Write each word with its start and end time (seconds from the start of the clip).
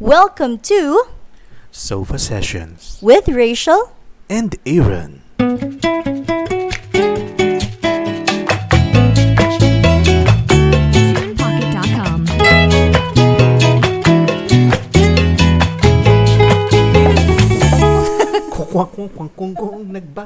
Welcome 0.00 0.58
to 0.58 1.04
Sofa 1.70 2.18
Sessions 2.18 2.98
with 3.00 3.28
Rachel. 3.28 3.92
and 4.28 4.56
Aaron. 4.66 5.22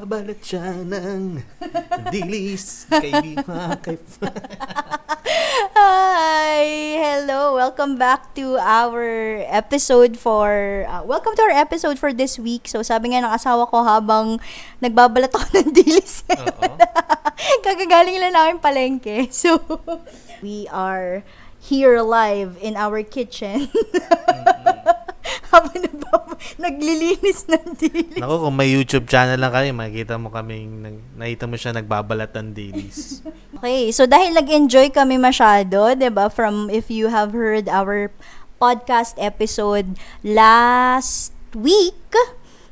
Nagbabalat 0.08 0.40
siya 0.40 0.72
ng 0.88 1.36
dilis 2.16 2.88
kay 2.88 3.12
Bima 3.20 3.76
kay 3.76 4.00
Hi, 5.76 6.64
hello. 6.96 7.52
Welcome 7.52 8.00
back 8.00 8.32
to 8.40 8.56
our 8.56 9.04
episode 9.52 10.16
for 10.16 10.88
uh, 10.88 11.04
Welcome 11.04 11.36
to 11.36 11.44
our 11.44 11.52
episode 11.52 12.00
for 12.00 12.16
this 12.16 12.40
week. 12.40 12.72
So 12.72 12.80
sabi 12.80 13.12
nga 13.12 13.20
ng 13.20 13.36
asawa 13.36 13.68
ko 13.68 13.84
habang 13.84 14.40
nagbabalat 14.80 15.28
ako 15.28 15.44
ng 15.60 15.76
dilis. 15.76 16.24
Kagagaling 17.60 18.16
lang 18.16 18.32
namin 18.32 18.64
palengke. 18.64 19.28
So 19.28 19.60
we 20.40 20.64
are 20.72 21.20
here 21.60 22.00
live 22.00 22.56
in 22.64 22.80
our 22.80 23.04
kitchen. 23.04 23.68
Habang 25.52 25.88
naglilinis 26.62 27.48
ng 27.48 27.66
dilis. 27.76 28.20
Nako, 28.20 28.48
kung 28.48 28.56
may 28.56 28.70
YouTube 28.70 29.06
channel 29.10 29.38
lang 29.38 29.52
kayo, 29.52 29.70
makikita 29.74 30.14
mo 30.16 30.30
kaming, 30.30 30.82
nag, 30.82 30.96
nakita 31.16 31.44
mo 31.44 31.56
siya 31.58 31.72
nagbabalat 31.76 32.32
ng 32.34 32.48
dilis. 32.54 32.98
Okay, 33.58 33.90
so 33.90 34.06
dahil 34.06 34.38
nag-enjoy 34.38 34.94
kami 34.94 35.18
masyado, 35.18 35.90
ba? 36.14 36.30
From 36.30 36.70
if 36.70 36.94
you 36.94 37.10
have 37.10 37.34
heard 37.34 37.66
our 37.66 38.14
podcast 38.62 39.18
episode 39.18 39.98
last 40.22 41.34
week, 41.50 41.98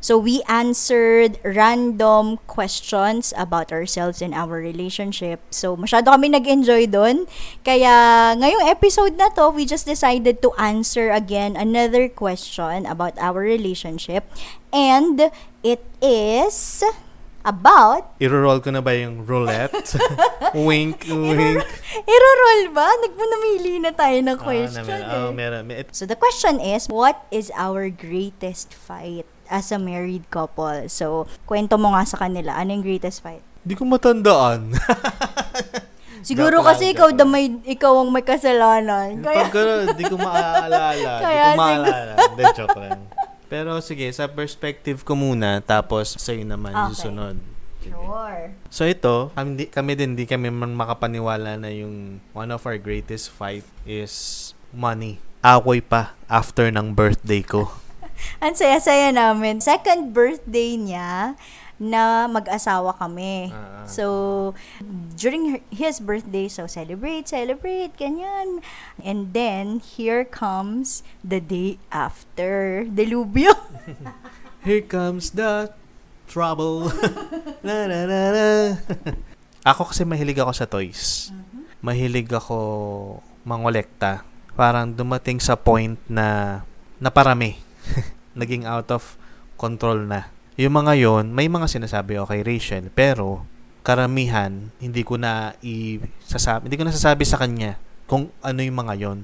so 0.06 0.14
we 0.14 0.38
answered 0.46 1.42
random 1.42 2.38
questions 2.46 3.34
about 3.34 3.74
ourselves 3.74 4.22
and 4.22 4.30
our 4.38 4.62
relationship. 4.62 5.42
So 5.50 5.74
masyado 5.74 6.14
kami 6.14 6.30
nag-enjoy 6.30 6.86
doon. 6.94 7.26
Kaya 7.66 8.30
ngayong 8.38 8.70
episode 8.70 9.18
na 9.18 9.34
to, 9.34 9.50
we 9.50 9.66
just 9.66 9.82
decided 9.82 10.38
to 10.46 10.54
answer 10.62 11.10
again 11.10 11.58
another 11.58 12.06
question 12.06 12.86
about 12.86 13.18
our 13.18 13.42
relationship. 13.42 14.30
And 14.70 15.34
it 15.66 15.82
is 15.98 16.86
about 17.42 18.14
Iro-roll 18.22 18.62
ko 18.62 18.70
na 18.70 18.82
ba 18.86 18.94
yung 18.94 19.26
roulette? 19.26 19.74
wink, 20.54 21.02
wink. 21.10 21.66
Iro-roll 22.06 22.62
ba? 22.70 22.86
Nagpunamili 23.02 23.82
na 23.82 23.90
tayo 23.90 24.22
ng 24.22 24.38
question. 24.38 24.86
Ah, 24.86 24.86
naman. 24.86 25.02
eh. 25.02 25.18
Oh, 25.18 25.30
meron. 25.34 25.62
May- 25.66 25.90
So 25.90 26.06
the 26.06 26.18
question 26.18 26.62
is, 26.62 26.86
what 26.86 27.26
is 27.34 27.50
our 27.58 27.90
greatest 27.90 28.70
fight 28.70 29.26
as 29.48 29.70
a 29.70 29.78
married 29.78 30.26
couple? 30.28 30.86
So, 30.86 31.24
kwento 31.44 31.76
mo 31.76 31.92
nga 31.92 32.02
sa 32.02 32.18
kanila, 32.18 32.52
ano 32.52 32.72
yung 32.72 32.84
greatest 32.84 33.20
fight? 33.20 33.42
Di 33.60 33.74
ko 33.74 33.82
matandaan. 33.82 34.70
Siguro 36.26 36.58
Joke 36.58 36.68
kasi 36.74 36.90
ikaw, 36.90 37.14
joke 37.14 37.18
the 37.18 37.26
may, 37.26 37.46
ikaw 37.64 38.02
ang 38.02 38.10
may 38.10 38.24
kasalanan. 38.26 39.22
Pag 39.22 39.30
Kaya, 39.30 39.44
gano'n, 39.46 39.86
di 39.94 40.04
ko 40.04 40.18
maaalala. 40.18 41.10
Kaya 41.22 41.44
ko 41.44 41.50
sig- 41.54 41.60
maalala. 41.60 42.12
Hindi, 42.18 42.44
joke 42.50 42.78
lang. 42.78 43.00
Pero 43.46 43.70
sige, 43.78 44.10
sa 44.10 44.26
perspective 44.26 45.06
ko 45.06 45.14
muna, 45.14 45.62
tapos 45.62 46.18
sa'yo 46.18 46.42
naman 46.42 46.74
Okay. 46.74 46.88
susunod. 46.90 47.38
Sige. 47.78 47.94
sure. 47.94 48.42
So 48.74 48.82
ito, 48.82 49.30
kami, 49.38 49.70
kami 49.70 49.92
din, 49.94 50.18
di 50.18 50.26
kami 50.26 50.50
man 50.50 50.74
makapaniwala 50.74 51.54
na 51.54 51.70
yung 51.70 52.18
one 52.34 52.50
of 52.50 52.66
our 52.66 52.74
greatest 52.74 53.30
fight 53.30 53.62
is 53.86 54.50
money. 54.74 55.22
Away 55.46 55.78
pa 55.78 56.18
after 56.26 56.74
ng 56.74 56.90
birthday 56.90 57.46
ko. 57.46 57.70
Ang 58.40 58.54
saya-saya 58.54 59.12
namin. 59.12 59.60
Second 59.60 60.12
birthday 60.12 60.76
niya 60.76 61.36
na 61.76 62.24
mag-asawa 62.24 62.96
kami. 62.96 63.52
Ah. 63.52 63.84
So, 63.84 64.04
during 65.16 65.56
her- 65.56 65.66
his 65.68 66.00
birthday, 66.00 66.48
so 66.48 66.64
celebrate, 66.64 67.28
celebrate, 67.28 67.92
ganyan. 68.00 68.64
And 69.00 69.36
then, 69.36 69.84
here 69.84 70.24
comes 70.24 71.04
the 71.20 71.40
day 71.40 71.76
after. 71.92 72.84
Delubyo. 72.88 73.52
Here 74.66 74.82
comes 74.82 75.30
the 75.30 75.70
trouble. 76.26 76.90
na, 77.66 77.86
na, 77.86 78.02
na, 78.02 78.20
na. 78.34 78.46
ako 79.62 79.94
kasi 79.94 80.02
mahilig 80.02 80.42
ako 80.42 80.52
sa 80.58 80.66
toys. 80.66 81.30
Mahilig 81.78 82.26
ako 82.34 82.58
mangolekta. 83.46 84.26
Parang 84.58 84.90
dumating 84.90 85.38
sa 85.38 85.54
point 85.54 85.94
na 86.10 86.66
naparami. 86.98 87.65
Naging 88.40 88.66
out 88.68 88.90
of 88.92 89.16
control 89.56 90.04
na. 90.04 90.28
Yung 90.56 90.72
mga 90.72 90.96
yon, 90.96 91.32
may 91.36 91.52
mga 91.52 91.68
sinasabi 91.68 92.16
ako 92.16 92.32
kay 92.32 92.42
Rachel, 92.44 92.88
pero 92.92 93.44
karamihan 93.86 94.72
hindi 94.82 95.06
ko 95.06 95.20
na 95.20 95.54
isasabi, 95.62 96.66
hindi 96.66 96.80
ko 96.80 96.86
na 96.88 96.96
sasabi 96.96 97.22
sa 97.22 97.38
kanya 97.38 97.78
kung 98.08 98.32
ano 98.40 98.60
yung 98.64 98.78
mga 98.82 98.94
yon. 98.98 99.18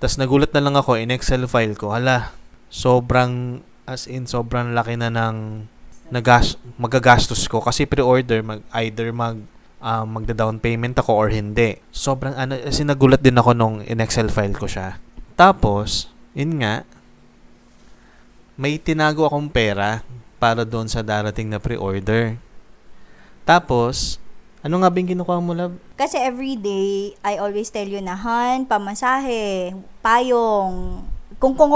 Tapos 0.00 0.16
nagulat 0.16 0.54
na 0.56 0.64
lang 0.64 0.74
ako 0.78 0.96
in 0.96 1.12
Excel 1.12 1.44
file 1.44 1.76
ko, 1.76 1.92
hala, 1.92 2.32
sobrang 2.72 3.60
as 3.84 4.06
in 4.06 4.24
sobrang 4.24 4.72
laki 4.72 4.94
na 4.94 5.10
ng 5.10 5.66
nagas 6.14 6.54
magagastos 6.78 7.50
ko 7.50 7.58
kasi 7.58 7.86
pre-order 7.86 8.42
mag 8.42 8.62
either 8.82 9.10
mag 9.10 9.42
ah, 9.82 10.06
magda-down 10.06 10.62
payment 10.62 10.94
ako 10.96 11.12
or 11.12 11.28
hindi. 11.28 11.82
Sobrang 11.90 12.32
ano 12.38 12.56
as 12.56 12.78
in, 12.78 12.88
nagulat 12.88 13.20
din 13.20 13.36
ako 13.36 13.52
nung 13.52 13.82
in 13.84 14.00
Excel 14.00 14.30
file 14.30 14.54
ko 14.54 14.64
siya. 14.64 14.96
Tapos, 15.34 16.12
yun 16.36 16.60
nga 16.62 16.86
may 18.60 18.76
tinago 18.76 19.24
akong 19.24 19.48
pera 19.48 20.04
para 20.36 20.68
doon 20.68 20.84
sa 20.84 21.00
darating 21.00 21.48
na 21.48 21.56
pre-order. 21.56 22.36
Tapos, 23.48 24.20
ano 24.60 24.84
nga 24.84 24.92
ba 24.92 25.00
yung 25.00 25.16
kinukuha 25.16 25.40
mo, 25.40 25.56
love? 25.56 25.80
Kasi 25.96 26.20
every 26.20 26.60
day, 26.60 27.16
I 27.24 27.40
always 27.40 27.72
tell 27.72 27.88
you 27.88 28.04
na, 28.04 28.12
Han, 28.20 28.68
pamasahe, 28.68 29.72
payong, 30.04 31.00
kung, 31.40 31.56
kung, 31.56 31.72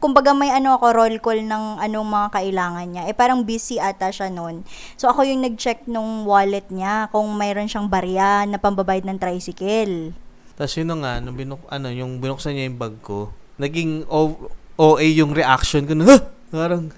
kumbaga 0.00 0.32
may 0.32 0.48
ano 0.48 0.80
ako, 0.80 0.86
roll 0.96 1.16
call 1.20 1.44
ng 1.44 1.76
anong 1.84 2.08
mga 2.08 2.28
kailangan 2.32 2.86
niya. 2.88 3.02
Eh, 3.12 3.12
parang 3.12 3.44
busy 3.44 3.76
ata 3.76 4.08
siya 4.08 4.32
noon. 4.32 4.64
So, 4.96 5.12
ako 5.12 5.28
yung 5.28 5.44
nag-check 5.44 5.84
nung 5.84 6.24
wallet 6.24 6.64
niya 6.72 7.12
kung 7.12 7.28
mayroon 7.36 7.68
siyang 7.68 7.92
barya 7.92 8.48
na 8.48 8.56
pambabayad 8.56 9.04
ng 9.04 9.20
tricycle. 9.20 10.16
Tapos 10.56 10.72
yun 10.80 10.96
nga, 10.96 11.20
nung 11.20 11.36
binuk, 11.36 11.60
ano, 11.68 11.92
yung 11.92 12.24
binuksan 12.24 12.56
niya 12.56 12.72
yung 12.72 12.80
bag 12.80 12.96
ko, 13.04 13.28
naging 13.60 14.08
o, 14.08 14.48
OA 14.82 15.06
yung 15.14 15.30
reaction 15.30 15.86
ko 15.86 15.94
"Huh!" 16.02 16.22
Parang, 16.50 16.90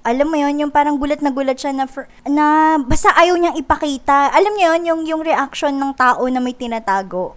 Alam 0.00 0.32
mo 0.32 0.36
yon 0.38 0.60
yung 0.60 0.72
parang 0.72 0.96
gulat 0.96 1.20
na 1.20 1.28
gulat 1.28 1.60
siya 1.60 1.76
na, 1.76 1.84
fr- 1.84 2.08
na 2.24 2.76
basta 2.80 3.12
ayaw 3.16 3.36
niyang 3.36 3.56
ipakita. 3.58 4.32
Alam 4.32 4.56
niyo 4.56 4.72
yon 4.72 4.82
yung, 4.86 5.02
yung 5.04 5.22
reaction 5.24 5.76
ng 5.76 5.92
tao 5.92 6.24
na 6.28 6.40
may 6.40 6.56
tinatago. 6.56 7.36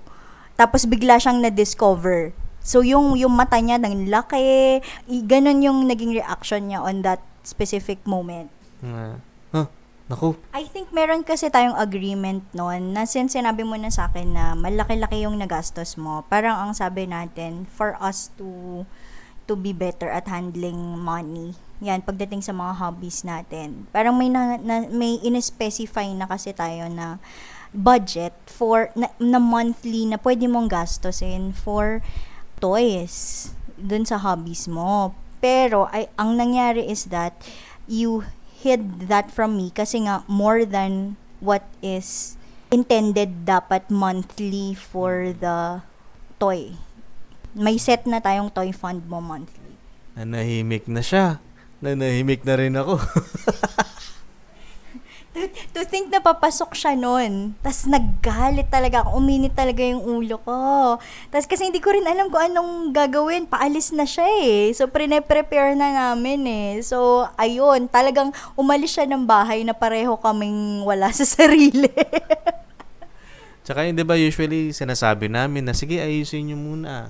Tapos 0.56 0.88
bigla 0.88 1.20
siyang 1.20 1.44
na-discover. 1.44 2.32
So 2.64 2.80
yung, 2.80 3.20
yung 3.20 3.36
mata 3.36 3.60
niya 3.60 3.76
nang 3.76 4.08
laki, 4.08 4.80
ganun 5.28 5.60
yung 5.60 5.80
naging 5.90 6.16
reaction 6.16 6.72
niya 6.72 6.80
on 6.80 7.04
that 7.04 7.20
specific 7.44 8.00
moment. 8.08 8.48
uh, 8.80 9.20
huh, 9.52 9.68
naku, 10.08 10.40
I 10.56 10.64
think 10.64 10.96
meron 10.96 11.28
kasi 11.28 11.52
tayong 11.52 11.76
agreement 11.76 12.48
noon 12.56 12.96
na 12.96 13.04
since 13.04 13.36
sinabi 13.36 13.68
mo 13.68 13.76
na 13.76 13.92
sa 13.92 14.08
akin 14.08 14.32
na 14.32 14.56
malaki-laki 14.56 15.28
yung 15.28 15.36
nagastos 15.36 16.00
mo, 16.00 16.24
parang 16.32 16.56
ang 16.56 16.72
sabi 16.72 17.04
natin, 17.12 17.68
for 17.68 18.00
us 18.00 18.32
to 18.40 18.84
to 19.46 19.56
be 19.56 19.76
better 19.76 20.08
at 20.08 20.28
handling 20.28 20.98
money. 21.00 21.56
Yan, 21.84 22.04
pagdating 22.04 22.40
sa 22.40 22.56
mga 22.56 22.80
hobbies 22.80 23.28
natin. 23.28 23.90
Parang 23.92 24.16
may 24.16 24.32
na, 24.32 24.56
na 24.56 24.88
may 24.88 25.20
in-specify 25.20 26.08
na 26.16 26.30
kasi 26.30 26.56
tayo 26.56 26.88
na 26.88 27.20
budget 27.74 28.32
for 28.46 28.94
na, 28.94 29.10
na 29.18 29.42
monthly 29.42 30.06
na 30.06 30.22
pwede 30.22 30.46
mong 30.46 30.70
gastusin 30.70 31.52
for 31.52 32.06
toys 32.62 33.52
dun 33.76 34.06
sa 34.06 34.22
hobbies 34.22 34.70
mo. 34.70 35.12
Pero 35.44 35.92
ay 35.92 36.08
ang 36.16 36.40
nangyari 36.40 36.88
is 36.88 37.12
that 37.12 37.36
you 37.90 38.24
hid 38.64 39.12
that 39.12 39.28
from 39.28 39.60
me 39.60 39.74
kasi 39.76 40.08
nga 40.08 40.24
more 40.30 40.64
than 40.64 41.20
what 41.44 41.68
is 41.84 42.40
intended 42.72 43.44
dapat 43.44 43.92
monthly 43.92 44.72
for 44.72 45.36
the 45.36 45.84
toy. 46.40 46.80
May 47.54 47.78
set 47.78 48.10
na 48.10 48.18
tayong 48.18 48.50
toy 48.50 48.74
fund 48.74 49.06
mo 49.06 49.22
monthly. 49.22 49.62
nanahimik 50.14 50.86
na 50.86 51.02
siya. 51.02 51.42
Nanahimik 51.82 52.46
na 52.46 52.54
rin 52.58 52.74
ako. 52.78 52.98
To, 55.34 55.42
to 55.50 55.82
think 55.90 56.14
na 56.14 56.22
papasok 56.22 56.78
siya 56.78 56.94
nun. 56.94 57.58
Tapos 57.66 57.90
naggalit 57.90 58.70
talaga 58.70 59.02
ako. 59.02 59.18
Uminit 59.18 59.58
talaga 59.58 59.82
yung 59.82 60.06
ulo 60.06 60.38
ko. 60.38 60.62
Tapos 61.34 61.50
kasi 61.50 61.66
hindi 61.66 61.82
ko 61.82 61.90
rin 61.90 62.06
alam 62.06 62.30
kung 62.30 62.54
anong 62.54 62.94
gagawin. 62.94 63.50
Paalis 63.50 63.90
na 63.98 64.06
siya 64.06 64.30
eh. 64.46 64.70
So, 64.78 64.86
pre-prepare 64.86 65.74
na 65.74 66.14
namin 66.14 66.46
eh. 66.46 66.86
So, 66.86 67.26
ayun. 67.34 67.90
Talagang 67.90 68.30
umalis 68.54 68.94
siya 68.94 69.10
ng 69.10 69.26
bahay 69.26 69.66
na 69.66 69.74
pareho 69.74 70.14
kaming 70.22 70.86
wala 70.86 71.10
sa 71.10 71.26
sarili. 71.26 71.90
Tsaka 73.66 73.90
yun, 73.90 73.98
di 73.98 74.06
ba, 74.06 74.14
usually 74.14 74.70
sinasabi 74.70 75.34
namin 75.34 75.66
na, 75.66 75.74
sige, 75.74 75.98
ayusin 75.98 76.54
nyo 76.54 76.62
muna. 76.62 77.10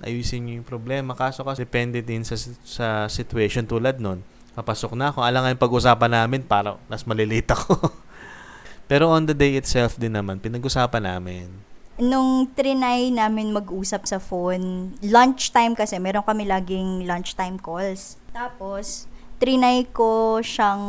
Ayusin 0.00 0.48
niyo 0.48 0.64
yung 0.64 0.68
problema. 0.68 1.12
Kaso 1.12 1.44
kasi 1.44 1.68
depende 1.68 2.00
din 2.00 2.24
sa, 2.24 2.38
sa 2.64 2.88
situation 3.12 3.68
tulad 3.68 4.00
nun. 4.00 4.24
Papasok 4.56 4.96
na 4.96 5.12
ako. 5.12 5.20
Alam 5.24 5.44
nga 5.44 5.52
yung 5.52 5.64
pag-usapan 5.64 6.12
namin, 6.12 6.40
para 6.44 6.80
mas 6.88 7.04
malilate 7.04 7.52
ako. 7.52 7.76
Pero 8.90 9.12
on 9.12 9.28
the 9.28 9.36
day 9.36 9.56
itself 9.56 9.96
din 9.96 10.12
naman, 10.12 10.40
pinag-usapan 10.40 11.04
namin. 11.04 11.48
Nung 12.00 12.48
trinay 12.52 13.12
namin 13.12 13.52
mag-usap 13.52 14.08
sa 14.08 14.16
phone, 14.16 14.96
lunchtime 15.04 15.76
kasi, 15.76 16.00
meron 16.00 16.24
kami 16.24 16.48
laging 16.48 17.04
lunchtime 17.04 17.56
calls. 17.60 18.16
Tapos, 18.32 19.08
trinay 19.40 19.88
ko 19.90 20.38
siyang 20.38 20.84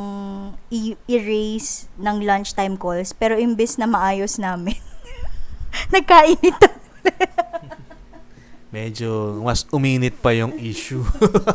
i- 0.70 1.00
erase 1.10 1.88
ng 2.00 2.24
lunchtime 2.24 2.76
calls, 2.76 3.16
pero 3.16 3.34
imbes 3.40 3.82
na 3.82 3.88
maayos 3.90 4.38
namin, 4.40 4.76
nagkainitan. 5.94 6.76
Medyo 8.74 9.38
mas 9.46 9.70
uminit 9.70 10.18
pa 10.18 10.34
yung 10.34 10.58
issue. 10.58 11.06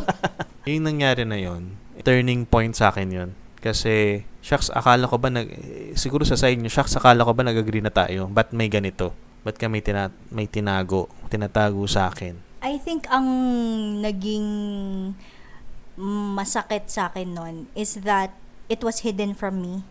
yung 0.70 0.86
nangyari 0.86 1.26
na 1.26 1.34
yon 1.34 1.74
turning 2.06 2.46
point 2.46 2.70
sa 2.72 2.94
akin 2.94 3.10
yon 3.10 3.30
Kasi, 3.58 4.22
shucks, 4.38 4.70
akala 4.70 5.10
ko 5.10 5.18
ba, 5.18 5.34
nag, 5.34 5.50
siguro 5.98 6.22
sa 6.22 6.38
side 6.38 6.62
nyo, 6.62 6.70
shucks, 6.70 6.94
akala 6.94 7.26
ko 7.26 7.34
ba 7.34 7.42
nag-agree 7.42 7.82
na 7.82 7.90
tayo? 7.90 8.30
Ba't 8.30 8.54
may 8.54 8.70
ganito? 8.70 9.10
Ba't 9.42 9.58
ka 9.58 9.66
may, 9.66 9.82
tina- 9.82 10.14
may 10.30 10.46
tinago, 10.46 11.10
tinatago 11.26 11.82
sa 11.90 12.06
akin? 12.06 12.38
I 12.62 12.78
think 12.78 13.10
ang 13.10 13.26
naging 13.98 14.46
masakit 16.38 16.86
sa 16.86 17.10
akin 17.10 17.34
nun 17.34 17.56
is 17.74 18.06
that 18.06 18.30
it 18.70 18.86
was 18.86 19.02
hidden 19.02 19.34
from 19.34 19.58
me. 19.58 19.82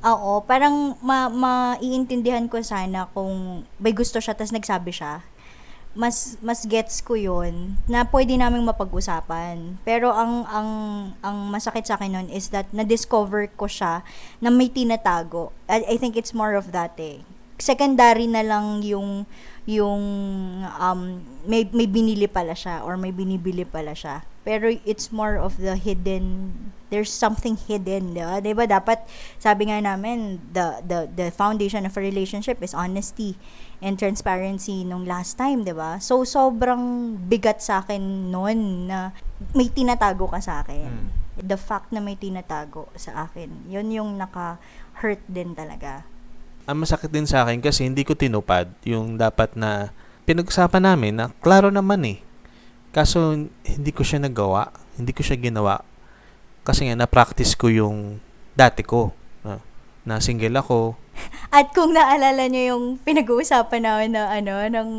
Oo, 0.00 0.40
parang 0.48 0.96
ma 1.04 1.28
maiintindihan 1.28 2.48
ko 2.48 2.64
sana 2.64 3.04
kung 3.12 3.68
may 3.76 3.92
gusto 3.92 4.16
siya 4.16 4.32
tapos 4.32 4.54
nagsabi 4.54 4.94
siya. 4.96 5.20
Mas 5.90 6.38
mas 6.38 6.62
gets 6.70 7.02
ko 7.02 7.18
'yun 7.18 7.74
na 7.90 8.06
pwede 8.06 8.38
naming 8.38 8.62
mapag-usapan. 8.62 9.74
Pero 9.82 10.14
ang 10.14 10.46
ang 10.46 10.70
ang 11.18 11.36
masakit 11.50 11.82
sa 11.82 11.98
akin 11.98 12.14
nun 12.14 12.28
is 12.30 12.54
that 12.54 12.70
na-discover 12.70 13.50
ko 13.58 13.66
siya 13.66 14.06
na 14.38 14.54
may 14.54 14.70
tinatago. 14.70 15.50
I, 15.66 15.82
I 15.84 15.96
think 15.98 16.14
it's 16.14 16.30
more 16.30 16.54
of 16.54 16.70
that 16.70 16.94
eh. 17.02 17.26
Secondary 17.58 18.30
na 18.30 18.46
lang 18.46 18.86
yung 18.86 19.26
yung 19.66 20.02
um 20.64 21.00
may 21.44 21.66
may 21.74 21.90
binili 21.90 22.30
pala 22.30 22.54
siya 22.54 22.86
or 22.86 22.94
may 22.94 23.10
binibili 23.10 23.66
pala 23.66 23.92
siya. 23.92 24.22
Pero 24.46 24.70
it's 24.86 25.10
more 25.10 25.36
of 25.36 25.58
the 25.58 25.74
hidden 25.74 26.54
there's 26.90 27.10
something 27.10 27.54
hidden, 27.56 28.12
'di 28.12 28.22
ba? 28.26 28.36
'Di 28.42 28.52
ba 28.52 28.64
dapat 28.66 28.98
sabi 29.38 29.70
nga 29.70 29.78
namin 29.78 30.42
the 30.50 30.82
the 30.84 30.98
the 31.06 31.26
foundation 31.30 31.86
of 31.86 31.94
a 31.94 32.02
relationship 32.02 32.58
is 32.60 32.74
honesty 32.74 33.38
and 33.80 33.96
transparency 33.96 34.84
nung 34.84 35.08
last 35.08 35.40
time, 35.40 35.64
'di 35.64 35.72
ba? 35.72 35.96
So 35.98 36.22
sobrang 36.24 37.16
bigat 37.28 37.64
sa 37.64 37.80
akin 37.80 38.32
noon 38.32 38.88
na 38.88 39.16
may 39.56 39.72
tinatago 39.72 40.28
ka 40.28 40.40
sa 40.40 40.60
akin. 40.64 40.88
Mm. 40.88 41.08
The 41.40 41.56
fact 41.56 41.88
na 41.88 42.04
may 42.04 42.20
tinatago 42.20 42.92
sa 42.96 43.28
akin, 43.28 43.68
'yun 43.72 43.88
yung 43.88 44.10
naka-hurt 44.20 45.24
din 45.26 45.56
talaga. 45.56 46.04
Ang 46.68 46.84
masakit 46.84 47.08
din 47.08 47.24
sa 47.24 47.42
akin 47.42 47.58
kasi 47.64 47.88
hindi 47.88 48.04
ko 48.04 48.12
tinupad 48.12 48.68
yung 48.84 49.16
dapat 49.16 49.56
na 49.56 49.90
pinag-usapan 50.28 50.84
namin 50.84 51.16
na 51.16 51.26
klaro 51.40 51.72
naman 51.72 52.04
eh. 52.06 52.20
Kaso 52.92 53.34
hindi 53.64 53.90
ko 53.90 54.04
siya 54.04 54.20
nagawa, 54.22 54.70
hindi 54.94 55.10
ko 55.16 55.24
siya 55.24 55.40
ginawa. 55.40 55.82
Kasi 56.62 56.86
nga 56.86 56.94
na-practice 56.94 57.56
ko 57.56 57.72
yung 57.72 58.20
dati 58.54 58.84
ko. 58.84 59.10
Na, 59.42 59.58
na 60.04 60.14
single 60.20 60.54
ako. 60.60 60.94
At 61.56 61.72
kung 61.74 61.94
naalala 61.94 62.46
niyo 62.46 62.76
yung 62.76 62.84
pinag-uusapan 63.02 63.82
namin 63.82 64.10
na 64.14 64.30
ano, 64.30 64.54
ng, 64.66 64.90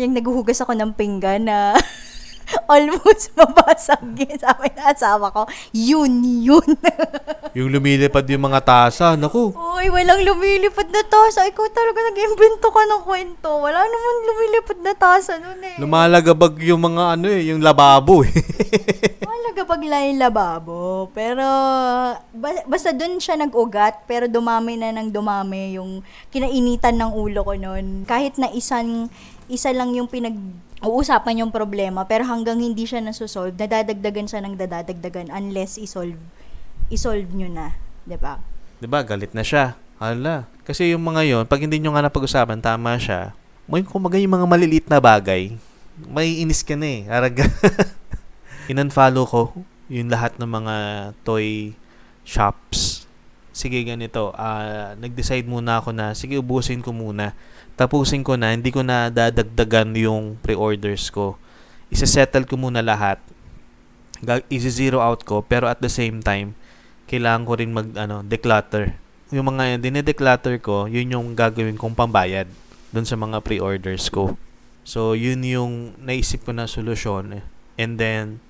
yung 0.00 0.12
naghuhugas 0.12 0.60
ako 0.62 0.74
ng 0.76 0.92
pinggan 0.96 1.46
na 1.46 1.74
almost 2.72 3.32
mabasag 3.36 4.04
yun 4.16 4.36
sa 4.38 4.54
amin 4.56 4.72
na 4.74 4.92
asawa 4.92 5.30
ko. 5.30 5.42
Yun, 5.74 6.22
yun. 6.42 6.68
Yung 7.58 7.74
lumilipad 7.74 8.22
yung 8.30 8.46
mga 8.46 8.62
tasa, 8.62 9.18
naku. 9.18 9.50
Uy, 9.50 9.90
walang 9.90 10.22
lumilipad 10.22 10.86
na 10.86 11.02
tasa. 11.02 11.50
Ikaw 11.50 11.66
talaga 11.74 11.98
nag-invento 11.98 12.70
ka 12.70 12.82
ng 12.86 13.02
kwento. 13.02 13.50
Wala 13.58 13.82
naman 13.82 14.14
lumilipad 14.30 14.78
na 14.86 14.94
tasa 14.94 15.42
nun 15.42 15.58
eh. 15.58 15.74
Lumalagabag 15.82 16.62
yung 16.62 16.78
mga 16.78 17.18
ano 17.18 17.26
eh, 17.26 17.50
yung 17.50 17.58
lababo 17.58 18.22
eh. 18.22 18.30
Malaga 19.26 19.66
pag 19.66 19.82
yung 19.82 20.22
lababo. 20.22 21.10
Pero, 21.10 21.42
ba- 22.38 22.66
basta 22.70 22.94
dun 22.94 23.18
siya 23.18 23.34
nag-ugat, 23.34 24.06
pero 24.06 24.30
dumami 24.30 24.78
na 24.78 24.94
ng 24.94 25.10
dumami 25.10 25.74
yung 25.74 26.06
kinainitan 26.30 27.02
ng 27.02 27.10
ulo 27.18 27.42
ko 27.42 27.58
noon. 27.58 28.06
Kahit 28.06 28.38
na 28.38 28.46
isang, 28.54 29.10
isa 29.50 29.74
lang 29.74 29.90
yung 29.98 30.06
pinag 30.06 30.38
uusapan 30.80 31.44
yung 31.44 31.52
problema, 31.52 32.08
pero 32.08 32.24
hanggang 32.24 32.60
hindi 32.60 32.88
siya 32.88 33.04
nasusolve, 33.04 33.56
nadadagdagan 33.56 34.26
siya 34.26 34.40
ng 34.44 34.56
dadadagdagan 34.56 35.28
unless 35.28 35.76
isolve, 35.76 36.18
isolve 36.88 37.28
nyo 37.36 37.48
na. 37.52 37.76
'di 38.08 38.16
ba? 38.16 38.40
'Di 38.80 38.88
ba 38.88 39.04
galit 39.04 39.36
na 39.36 39.44
siya. 39.44 39.76
Hala. 40.00 40.48
Kasi 40.64 40.96
yung 40.96 41.04
mga 41.04 41.28
yon, 41.28 41.44
pag 41.44 41.60
hindi 41.60 41.76
nyo 41.76 41.92
nga 41.92 42.08
napag-usapan, 42.08 42.64
tama 42.64 42.96
siya. 42.96 43.36
May 43.68 43.84
kumaga 43.84 44.16
yung 44.16 44.32
mga 44.32 44.46
maliliit 44.48 44.86
na 44.88 44.96
bagay, 44.96 45.52
may 46.08 46.40
inis 46.40 46.64
ka 46.64 46.72
na 46.72 46.88
eh. 46.88 47.00
Araga. 47.04 47.44
In-unfollow 48.70 49.28
ko 49.28 49.42
yung 49.92 50.08
lahat 50.08 50.40
ng 50.40 50.48
mga 50.48 50.74
toy 51.26 51.76
shops. 52.24 53.04
Sige, 53.50 53.82
ganito. 53.84 54.32
ah 54.38 54.96
nag-decide 54.96 55.44
muna 55.44 55.82
ako 55.82 55.92
na, 55.92 56.16
sige, 56.16 56.38
ubusin 56.40 56.80
ko 56.80 56.94
muna. 56.94 57.36
Tapusin 57.80 58.20
ko 58.20 58.36
na, 58.36 58.52
hindi 58.52 58.68
ko 58.68 58.84
na 58.84 59.08
dadagdagan 59.08 59.96
yung 59.96 60.36
pre-orders 60.44 61.08
ko. 61.08 61.40
Isa-settle 61.88 62.44
ko 62.44 62.60
muna 62.60 62.84
lahat. 62.84 63.16
Isi-zero 64.52 65.00
out 65.00 65.24
ko, 65.24 65.40
pero 65.40 65.64
at 65.64 65.80
the 65.80 65.88
same 65.88 66.20
time, 66.20 66.52
kailangan 67.08 67.48
ko 67.48 67.52
rin 67.56 67.72
mag 67.72 67.88
ano, 67.96 68.20
declutter. 68.20 69.00
Yung 69.32 69.48
mga 69.48 69.80
dinedeclutter 69.80 70.60
ko, 70.60 70.92
yun 70.92 71.08
yung 71.08 71.32
gagawin 71.32 71.80
kong 71.80 71.96
pambayad 71.96 72.52
dun 72.92 73.08
sa 73.08 73.16
mga 73.16 73.40
pre-orders 73.40 74.12
ko. 74.12 74.36
So, 74.84 75.16
yun 75.16 75.40
yung 75.40 75.96
naisip 75.96 76.44
ko 76.44 76.52
na 76.52 76.68
solusyon. 76.68 77.40
And 77.80 77.96
then, 77.96 78.44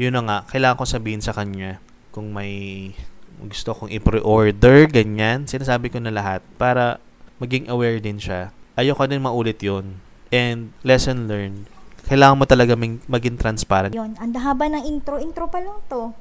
yun 0.00 0.16
na 0.16 0.24
nga, 0.24 0.38
kailangan 0.48 0.80
ko 0.80 0.84
sabihin 0.88 1.20
sa 1.20 1.36
kanya 1.36 1.76
kung 2.08 2.32
may 2.32 2.96
gusto 3.36 3.76
kong 3.76 3.92
i-pre-order, 3.92 4.88
ganyan. 4.88 5.44
Sinasabi 5.44 5.92
ko 5.92 6.00
na 6.00 6.08
lahat 6.08 6.40
para 6.56 7.04
maging 7.38 7.68
aware 7.68 8.00
din 8.00 8.16
siya. 8.16 8.52
Ayoko 8.76 9.04
din 9.08 9.24
maulit 9.24 9.60
yun. 9.60 10.00
And 10.28 10.74
lesson 10.82 11.30
learned, 11.30 11.68
kailangan 12.06 12.38
mo 12.38 12.44
talaga 12.44 12.74
mag- 12.74 13.02
maging 13.06 13.36
transparent. 13.38 13.92
Yun, 13.94 14.14
ang 14.18 14.30
haba 14.36 14.66
ng 14.68 14.84
intro. 14.84 15.16
Intro 15.18 15.48
pa 15.48 15.58
lang 15.62 15.78
to. 15.86 16.12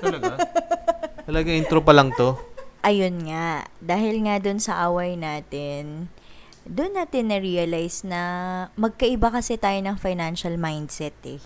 Talaga? 0.00 0.36
Talaga 1.28 1.50
intro 1.52 1.84
pa 1.84 1.92
lang 1.92 2.08
to. 2.16 2.36
ayun 2.80 3.28
nga, 3.28 3.68
dahil 3.84 4.24
nga 4.24 4.40
dun 4.40 4.56
sa 4.56 4.88
away 4.88 5.12
natin, 5.12 6.08
doon 6.64 6.96
natin 6.96 7.28
na-realize 7.28 8.00
na 8.00 8.20
magkaiba 8.80 9.28
kasi 9.28 9.60
tayo 9.60 9.76
ng 9.76 9.96
financial 10.00 10.56
mindset 10.56 11.16
eh. 11.28 11.40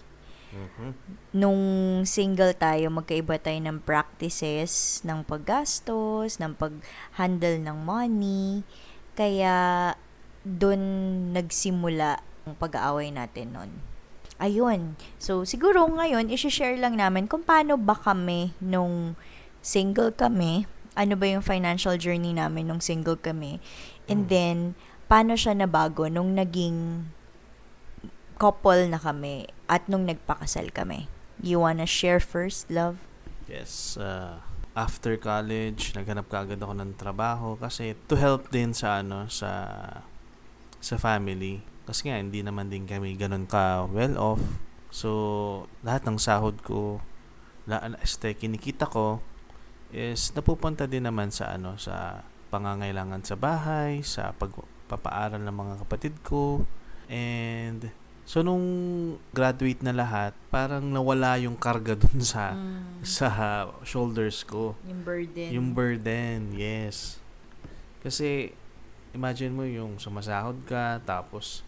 Nung 1.33 2.05
single 2.05 2.53
tayo, 2.53 2.93
magkaiba 2.93 3.41
tayo 3.41 3.57
ng 3.57 3.81
practices, 3.81 5.01
ng 5.01 5.25
paggastos, 5.25 6.37
ng 6.37 6.53
pag-handle 6.61 7.57
ng 7.57 7.79
money. 7.89 8.69
Kaya 9.17 9.97
doon 10.45 10.81
nagsimula 11.33 12.21
ang 12.45 12.55
pag-aaway 12.61 13.09
natin 13.09 13.57
nun. 13.57 13.71
Ayun. 14.37 15.01
So, 15.17 15.49
siguro 15.49 15.89
ngayon, 15.89 16.29
isi-share 16.29 16.77
lang 16.77 17.01
namin 17.01 17.25
kung 17.25 17.47
paano 17.47 17.81
ba 17.81 17.97
kami 17.97 18.53
nung 18.61 19.17
single 19.65 20.12
kami, 20.12 20.69
ano 20.93 21.17
ba 21.17 21.25
yung 21.31 21.41
financial 21.41 21.97
journey 21.97 22.37
namin 22.37 22.69
nung 22.69 22.83
single 22.85 23.17
kami, 23.17 23.62
and 24.05 24.29
then, 24.29 24.77
paano 25.09 25.33
siya 25.39 25.57
nabago 25.57 26.11
nung 26.12 26.37
naging 26.37 27.09
couple 28.37 28.91
na 28.91 28.99
kami 28.99 29.47
at 29.71 29.87
nung 29.87 30.05
nagpakasal 30.05 30.69
kami. 30.75 31.07
You 31.43 31.59
wanna 31.59 31.91
share 31.91 32.23
first, 32.23 32.71
love? 32.71 33.03
Yes. 33.51 33.99
uh, 33.99 34.39
after 34.79 35.19
college, 35.19 35.93
naghanap 35.93 36.31
ka 36.31 36.47
agad 36.47 36.63
ako 36.63 36.73
ng 36.79 36.95
trabaho 36.97 37.59
kasi 37.59 37.99
to 38.09 38.17
help 38.17 38.49
din 38.49 38.73
sa 38.73 39.03
ano 39.03 39.29
sa 39.29 39.51
sa 40.79 40.95
family. 40.97 41.61
Kasi 41.83 42.09
nga 42.09 42.17
hindi 42.17 42.41
naman 42.47 42.71
din 42.71 42.87
kami 42.87 43.19
ganun 43.19 43.51
ka 43.51 43.91
well 43.91 44.15
off. 44.17 44.43
So 44.95 45.11
lahat 45.83 46.07
ng 46.07 46.23
sahod 46.23 46.63
ko, 46.63 47.03
la, 47.67 47.91
este, 47.99 48.39
kinikita 48.39 48.87
ko 48.87 49.19
is 49.93 50.33
napupunta 50.33 50.89
din 50.89 51.05
naman 51.05 51.29
sa 51.29 51.53
ano 51.53 51.77
sa 51.77 52.25
pangangailangan 52.49 53.27
sa 53.27 53.37
bahay, 53.37 54.01
sa 54.07 54.33
pagpapaaral 54.37 55.43
ng 55.43 55.57
mga 55.59 55.75
kapatid 55.85 56.15
ko. 56.25 56.65
And 57.13 57.93
so 58.25 58.41
nung 58.41 58.64
graduate 59.35 59.83
na 59.83 59.93
lahat, 59.93 60.33
parang 60.49 60.85
nawala 60.88 61.38
yung 61.43 61.59
karga 61.59 61.99
dun 62.02 62.23
sa 62.23 62.55
sa 63.02 63.29
shoulders 63.83 64.47
ko. 64.47 64.79
yung 64.87 65.02
burden. 65.02 65.49
Yung 65.52 65.69
burden, 65.75 66.55
yes. 66.55 67.19
Kasi, 68.02 68.50
imagine 69.14 69.55
mo 69.55 69.62
yung 69.62 69.99
sumasahod 69.99 70.59
ka, 70.67 70.99
tapos, 71.07 71.62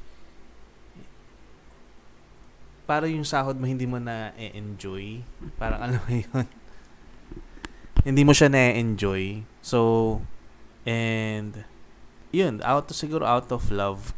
para 2.84 3.08
yung 3.08 3.24
sahod 3.24 3.56
mo 3.56 3.64
hindi 3.64 3.88
mo 3.88 3.96
na 3.96 4.36
enjoy 4.36 5.24
Parang 5.56 5.80
alam 5.88 6.00
mo 6.04 6.12
yun. 6.12 6.46
hindi 8.04 8.20
mo 8.20 8.36
siya 8.36 8.52
na-enjoy. 8.52 9.48
So, 9.64 10.20
and, 10.84 11.64
yun, 12.28 12.60
out 12.60 12.92
siguro 12.92 13.24
out 13.24 13.48
of 13.48 13.72
love. 13.72 14.12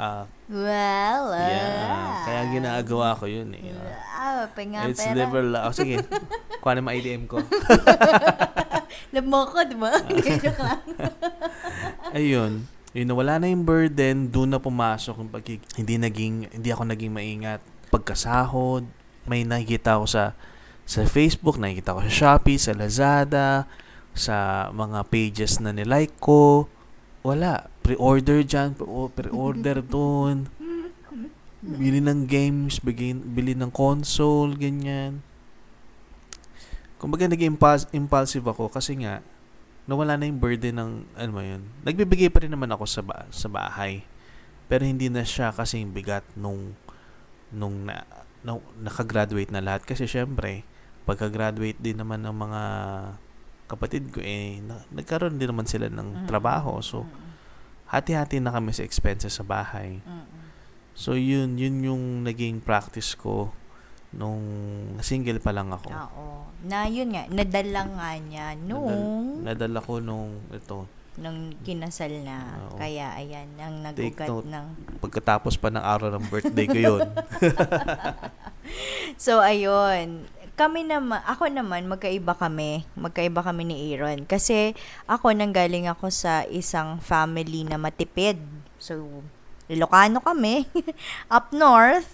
Ah, 0.00 0.24
Well, 0.48 1.32
ah. 1.32 1.48
yeah. 1.48 2.24
Kaya 2.24 2.42
ginagawa 2.52 3.16
ko 3.16 3.28
yun 3.28 3.52
eh. 3.56 3.72
Ah, 4.12 4.48
pinga 4.52 4.88
It's 4.88 5.00
pera. 5.00 5.16
never 5.16 5.40
love. 5.44 5.70
Oh, 5.70 5.74
sige. 5.76 6.00
Kuha 6.62 6.78
mo 6.84 6.90
IDM 6.92 7.24
ko. 7.28 7.40
Love 9.12 9.28
mo 9.28 9.44
ko, 9.48 9.64
di 9.64 9.76
ba? 9.76 9.92
Joke 10.08 10.52
lang. 10.60 10.82
Ayun. 12.16 12.52
Yun, 12.92 13.06
na 13.08 13.14
wala 13.16 13.40
na 13.40 13.48
yung 13.48 13.64
burden, 13.64 14.28
doon 14.28 14.52
na 14.52 14.60
pumasok 14.60 15.16
yung 15.16 15.32
pagkik... 15.32 15.64
Hindi 15.80 15.96
naging, 15.96 16.52
hindi 16.52 16.68
ako 16.68 16.92
naging 16.92 17.12
maingat. 17.12 17.64
Pagkasahod, 17.88 18.84
may 19.24 19.48
nakikita 19.48 19.96
ako 19.96 20.04
sa 20.08 20.36
sa 20.84 21.06
Facebook, 21.08 21.56
nakikita 21.56 21.96
ko 21.96 22.04
sa 22.04 22.12
Shopee, 22.12 22.60
sa 22.60 22.76
Lazada, 22.76 23.64
sa 24.12 24.68
mga 24.76 25.08
pages 25.08 25.56
na 25.62 25.72
nilike 25.72 26.12
ko. 26.20 26.68
Wala. 27.24 27.71
Pre-order 27.82 28.46
dyan, 28.46 28.78
pre- 28.78 29.10
pre-order 29.12 29.82
doon. 29.94 30.46
Bili 31.62 32.02
ng 32.02 32.26
games, 32.26 32.82
bili, 32.82 33.14
bili 33.14 33.54
ng 33.54 33.70
console, 33.70 34.58
ganyan. 34.58 35.22
Kumbaga 36.98 37.26
naging 37.26 37.58
impuls- 37.58 37.90
impulsive 37.90 38.46
ako 38.46 38.70
kasi 38.70 38.94
nga 39.02 39.22
nawala 39.90 40.14
na 40.14 40.30
yung 40.30 40.38
burden 40.38 40.78
ng 40.78 40.90
ano 41.18 41.30
mo 41.34 41.42
yun. 41.42 41.62
Nagbibigay 41.82 42.30
pa 42.30 42.46
rin 42.46 42.54
naman 42.54 42.70
ako 42.70 42.86
sa 42.86 43.02
ba- 43.02 43.26
sa 43.34 43.50
bahay. 43.50 44.06
Pero 44.70 44.86
hindi 44.86 45.10
na 45.10 45.26
siya 45.26 45.50
kasing 45.50 45.90
bigat 45.90 46.22
nung 46.38 46.78
nung 47.50 47.90
na, 47.90 48.06
na 48.46 48.56
nakagraduate 48.80 49.50
na 49.50 49.60
lahat 49.60 49.82
kasi 49.84 50.06
syempre 50.08 50.64
pagka-graduate 51.02 51.76
din 51.82 51.98
naman 51.98 52.22
ng 52.22 52.32
mga 52.32 52.62
kapatid 53.66 54.14
ko 54.14 54.22
eh 54.22 54.62
na, 54.62 54.86
nagkaroon 54.94 55.36
din 55.36 55.50
naman 55.50 55.66
sila 55.66 55.90
ng 55.90 56.30
trabaho. 56.30 56.78
So 56.78 57.02
hati-hati 57.92 58.40
na 58.40 58.50
kami 58.50 58.72
sa 58.72 58.82
expenses 58.82 59.36
sa 59.36 59.44
bahay. 59.44 60.00
So 60.96 61.12
yun 61.12 61.60
yun 61.60 61.84
yung 61.84 62.04
naging 62.24 62.64
practice 62.64 63.12
ko 63.12 63.52
nung 64.12 64.44
single 65.04 65.40
pa 65.40 65.52
lang 65.52 65.68
ako. 65.72 65.88
Oo. 65.92 66.26
Na 66.68 66.88
yun 66.88 67.12
nga, 67.12 67.28
nadala 67.28 67.88
nga 67.88 68.10
niya 68.16 68.56
nung, 68.60 69.40
Nadala 69.44 69.80
ko 69.80 70.00
nung 70.00 70.40
ito 70.52 70.88
nung 71.20 71.52
kinasal 71.60 72.24
na. 72.24 72.56
Oo. 72.72 72.80
Kaya 72.80 73.12
ayan, 73.20 73.52
ang 73.60 73.84
nagugat 73.84 74.32
note. 74.32 74.48
ng... 74.48 74.66
pagkatapos 74.96 75.60
pa 75.60 75.68
ng 75.68 75.84
araw 75.84 76.08
ng 76.16 76.24
birthday 76.32 76.64
ko 76.64 76.78
yun. 76.80 77.00
So, 79.20 79.42
ayun. 79.42 80.24
Kami 80.52 80.84
naman, 80.84 81.24
ako 81.24 81.48
naman, 81.48 81.88
magkaiba 81.88 82.36
kami. 82.36 82.84
Magkaiba 82.92 83.40
kami 83.40 83.64
ni 83.64 83.76
Aaron. 83.92 84.28
Kasi 84.28 84.76
ako, 85.08 85.32
nanggaling 85.32 85.88
ako 85.88 86.12
sa 86.12 86.44
isang 86.52 87.00
family 87.00 87.64
na 87.64 87.80
matipid. 87.80 88.36
So, 88.76 89.24
Ilocano 89.72 90.20
kami, 90.20 90.68
up 91.32 91.48
north. 91.56 92.12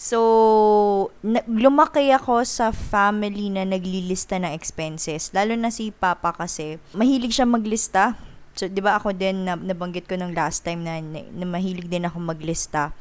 So, 0.00 1.12
na- 1.20 1.44
lumaki 1.44 2.08
ako 2.08 2.46
sa 2.48 2.72
family 2.72 3.52
na 3.52 3.68
naglilista 3.68 4.40
ng 4.40 4.56
expenses. 4.56 5.28
Lalo 5.36 5.52
na 5.60 5.68
si 5.68 5.92
Papa 5.92 6.32
kasi, 6.32 6.80
mahilig 6.96 7.36
siya 7.36 7.44
maglista. 7.44 8.16
So, 8.56 8.72
di 8.72 8.80
ba 8.80 8.96
ako 8.96 9.12
din, 9.12 9.44
na, 9.44 9.60
nabanggit 9.60 10.08
ko 10.08 10.16
nung 10.16 10.32
last 10.32 10.64
time 10.64 10.80
na, 10.80 10.96
na 11.04 11.44
mahilig 11.44 11.92
din 11.92 12.08
ako 12.08 12.16
maglista. 12.22 12.96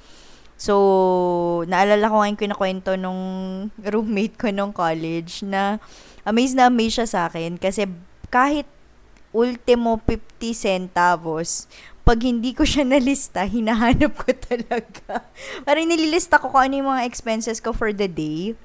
So, 0.56 0.74
naalala 1.68 2.08
ko 2.08 2.16
ngayon 2.24 2.40
kinakwento 2.40 2.96
nung 2.96 3.22
roommate 3.94 4.36
ko 4.40 4.48
nung 4.52 4.72
college 4.72 5.44
na 5.44 5.84
amazed 6.24 6.56
na 6.56 6.72
amazed 6.72 7.04
siya 7.04 7.08
sa 7.08 7.20
akin 7.28 7.60
kasi 7.60 7.86
kahit 8.32 8.66
ultimo 9.36 10.00
50 10.08 10.56
centavos, 10.56 11.68
pag 12.08 12.24
hindi 12.24 12.56
ko 12.56 12.64
siya 12.64 12.88
nalista, 12.96 13.44
hinahanap 13.44 14.16
ko 14.16 14.32
talaga. 14.32 15.28
Parang 15.68 15.90
nililista 15.90 16.40
ko 16.40 16.54
kung 16.54 16.72
ano 16.72 16.74
yung 16.80 16.90
mga 16.96 17.06
expenses 17.10 17.60
ko 17.60 17.76
for 17.76 17.92
the 17.92 18.08
day. 18.08 18.56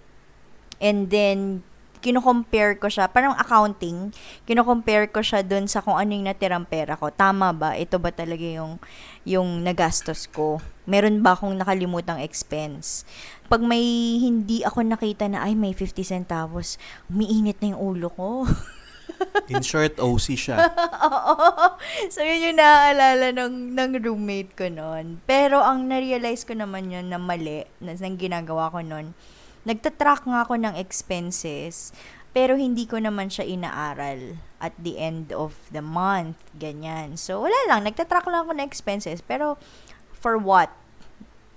And 0.78 1.11
then, 1.11 1.66
kino-compare 2.00 2.80
ko 2.80 2.88
siya, 2.88 3.07
parang 3.07 3.37
accounting, 3.37 4.11
kino-compare 4.49 5.12
ko 5.12 5.21
siya 5.21 5.45
dun 5.45 5.69
sa 5.69 5.85
kung 5.85 6.00
ano 6.00 6.11
yung 6.16 6.26
natirang 6.26 6.64
pera 6.64 6.97
ko. 6.97 7.12
Tama 7.12 7.52
ba? 7.52 7.76
Ito 7.76 8.00
ba 8.00 8.11
talaga 8.11 8.42
yung, 8.42 8.80
yung 9.28 9.62
nagastos 9.62 10.26
ko? 10.26 10.59
Meron 10.88 11.21
ba 11.21 11.37
akong 11.37 11.54
nakalimutang 11.54 12.19
expense? 12.19 13.04
Pag 13.47 13.62
may 13.62 13.85
hindi 14.19 14.64
ako 14.64 14.83
nakita 14.83 15.28
na, 15.28 15.45
ay, 15.47 15.54
may 15.54 15.76
50 15.76 16.02
centavos, 16.02 16.80
umiinit 17.12 17.61
na 17.62 17.76
yung 17.76 17.80
ulo 17.95 18.09
ko. 18.11 18.28
In 19.52 19.61
short, 19.61 19.99
OC 19.99 20.26
siya. 20.38 20.57
Oo. 21.07 21.76
So, 22.09 22.25
yun 22.25 22.50
yung 22.50 22.59
naaalala 22.59 23.35
ng, 23.35 23.76
ng 23.76 23.90
roommate 24.00 24.54
ko 24.57 24.71
noon. 24.71 25.21
Pero, 25.28 25.61
ang 25.61 25.90
na-realize 25.90 26.47
ko 26.47 26.57
naman 26.57 26.88
yun 26.88 27.11
na 27.11 27.19
mali, 27.21 27.66
na, 27.83 27.92
na 27.95 28.09
ginagawa 28.16 28.73
ko 28.73 28.80
noon, 28.80 29.12
nagtatrack 29.64 30.25
nga 30.25 30.47
ako 30.47 30.57
ng 30.57 30.75
expenses, 30.76 31.93
pero 32.31 32.55
hindi 32.55 32.87
ko 32.87 33.02
naman 33.02 33.26
siya 33.26 33.45
inaaral 33.45 34.38
at 34.62 34.76
the 34.79 35.00
end 35.00 35.35
of 35.35 35.59
the 35.75 35.83
month, 35.83 36.38
ganyan. 36.55 37.19
So, 37.19 37.43
wala 37.43 37.59
lang, 37.67 37.83
nagtatrack 37.85 38.29
lang 38.31 38.47
ako 38.47 38.52
ng 38.55 38.67
expenses, 38.67 39.19
pero 39.19 39.59
for 40.14 40.38
what? 40.38 40.71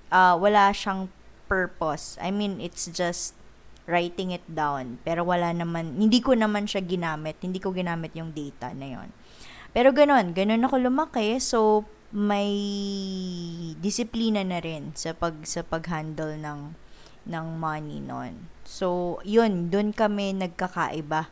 Uh, 0.09 0.33
wala 0.37 0.73
siyang 0.73 1.13
purpose. 1.45 2.17
I 2.17 2.33
mean, 2.33 2.57
it's 2.57 2.89
just 2.89 3.37
writing 3.85 4.31
it 4.31 4.45
down. 4.47 4.97
Pero 5.03 5.27
wala 5.27 5.51
naman, 5.51 5.99
hindi 5.99 6.23
ko 6.23 6.33
naman 6.33 6.65
siya 6.65 6.81
ginamit. 6.81 7.37
Hindi 7.43 7.59
ko 7.59 7.75
ginamit 7.75 8.15
yung 8.15 8.31
data 8.31 8.71
na 8.71 8.87
yon. 8.87 9.09
Pero 9.73 9.91
ganun, 9.91 10.31
ganun 10.31 10.63
ako 10.63 10.75
lumaki. 10.89 11.37
So, 11.41 11.85
may 12.13 12.53
disiplina 13.81 14.45
na 14.45 14.61
rin 14.61 14.93
sa 14.93 15.17
pag 15.17 15.33
sa 15.49 15.65
pag-handle 15.65 16.37
ng 16.37 16.77
ng 17.27 17.45
money 17.59 18.03
noon. 18.03 18.51
So, 18.63 19.19
yun, 19.27 19.71
doon 19.71 19.91
kami 19.91 20.35
nagkakaiba 20.35 21.31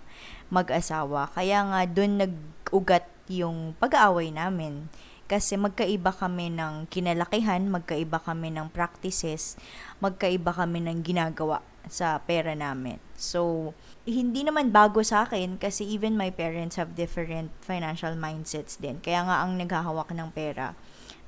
mag-asawa. 0.51 1.31
Kaya 1.31 1.63
nga 1.67 1.81
doon 1.87 2.19
nag-ugat 2.19 3.07
yung 3.31 3.73
pag-aaway 3.79 4.29
namin. 4.35 4.91
Kasi 5.31 5.55
magkaiba 5.55 6.11
kami 6.11 6.51
ng 6.51 6.91
kinalakihan, 6.91 7.63
magkaiba 7.71 8.19
kami 8.19 8.51
ng 8.51 8.67
practices, 8.67 9.55
magkaiba 10.03 10.51
kami 10.51 10.83
ng 10.83 11.07
ginagawa 11.07 11.63
sa 11.87 12.19
pera 12.19 12.51
namin. 12.51 12.99
So, 13.15 13.71
hindi 14.03 14.43
naman 14.43 14.75
bago 14.75 14.99
sa 15.07 15.23
akin 15.23 15.55
kasi 15.55 15.87
even 15.87 16.19
my 16.19 16.35
parents 16.35 16.75
have 16.75 16.99
different 16.99 17.47
financial 17.63 18.11
mindsets 18.19 18.75
din. 18.75 18.99
Kaya 18.99 19.23
nga 19.23 19.47
ang 19.47 19.55
naghahawak 19.55 20.11
ng 20.11 20.35
pera 20.35 20.75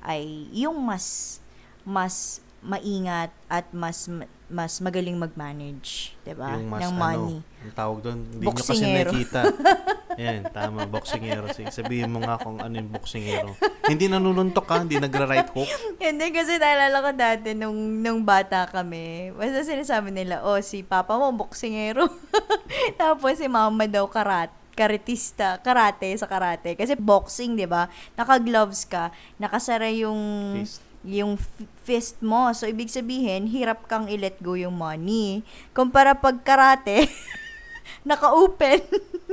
ay 0.04 0.52
yung 0.52 0.84
mas 0.84 1.40
mas 1.88 2.43
maingat 2.64 3.30
at 3.52 3.68
mas 3.76 4.08
mas 4.48 4.80
magaling 4.80 5.20
mag-manage, 5.20 6.16
'di 6.24 6.32
ba? 6.32 6.56
Ng 6.56 6.68
money. 6.96 7.40
ano, 7.44 7.62
ang 7.64 7.74
tawag 7.76 7.98
doon, 8.00 8.18
hindi 8.24 8.44
nyo 8.44 8.56
kasi 8.56 8.84
nakita. 8.84 9.40
Yan, 10.24 10.46
tama, 10.54 10.86
boksingero. 10.86 11.50
Sige, 11.50 11.74
sabihin 11.74 12.12
mo 12.12 12.22
nga 12.22 12.38
kung 12.38 12.62
ano 12.62 12.70
yung 12.70 12.92
boksingero. 12.92 13.56
hindi 13.90 14.06
nanununtok 14.06 14.62
ka, 14.62 14.86
hindi 14.86 15.00
nagra-right 15.02 15.50
hook. 15.50 15.66
Hindi 16.04 16.30
kasi 16.30 16.60
naalala 16.60 17.02
ko 17.02 17.10
dati 17.16 17.50
nung, 17.56 17.74
nung 17.98 18.22
bata 18.22 18.68
kami. 18.70 19.34
Basta 19.34 19.66
sinasabi 19.66 20.14
nila, 20.14 20.46
oh, 20.46 20.60
si 20.62 20.86
papa 20.86 21.18
mo 21.18 21.34
boksingero. 21.34 22.06
Tapos 23.00 23.42
si 23.42 23.50
mama 23.50 23.90
daw 23.90 24.06
karat 24.06 24.52
karatista, 24.74 25.62
karate 25.62 26.10
sa 26.18 26.26
karate. 26.26 26.74
Kasi 26.74 26.98
boxing, 26.98 27.54
di 27.54 27.62
ba? 27.62 27.86
Naka-gloves 28.18 28.82
ka, 28.90 29.14
nakasara 29.38 29.86
yung 29.94 30.18
Fist. 30.60 30.82
Yung 31.04 31.36
fist 31.84 32.18
mo. 32.24 32.50
So, 32.56 32.64
ibig 32.64 32.88
sabihin, 32.88 33.52
hirap 33.52 33.84
kang 33.86 34.08
i-let 34.08 34.40
go 34.40 34.56
yung 34.56 34.74
money. 34.74 35.44
Kumpara 35.76 36.16
pag 36.16 36.40
karate, 36.40 37.06
naka-open, 38.08 38.80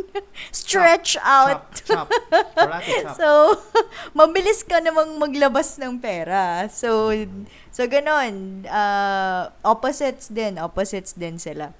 stretch 0.52 1.16
out. 1.24 1.72
Chop, 1.88 2.12
chop. 2.12 2.36
Karate 2.54 2.96
chop. 3.08 3.16
So, 3.20 3.28
mabilis 4.12 4.68
ka 4.68 4.84
namang 4.84 5.16
maglabas 5.18 5.80
ng 5.80 5.98
pera. 6.04 6.68
So, 6.68 7.16
so 7.72 7.88
ganon. 7.88 8.68
Uh, 8.68 9.50
opposites 9.64 10.28
din. 10.28 10.60
Opposites 10.60 11.16
din 11.16 11.40
sila. 11.40 11.72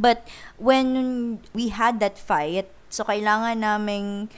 But, 0.00 0.24
when 0.56 1.42
we 1.52 1.74
had 1.74 2.00
that 2.00 2.16
fight, 2.16 2.70
so 2.88 3.04
kailangan 3.04 3.62
naming 3.62 4.30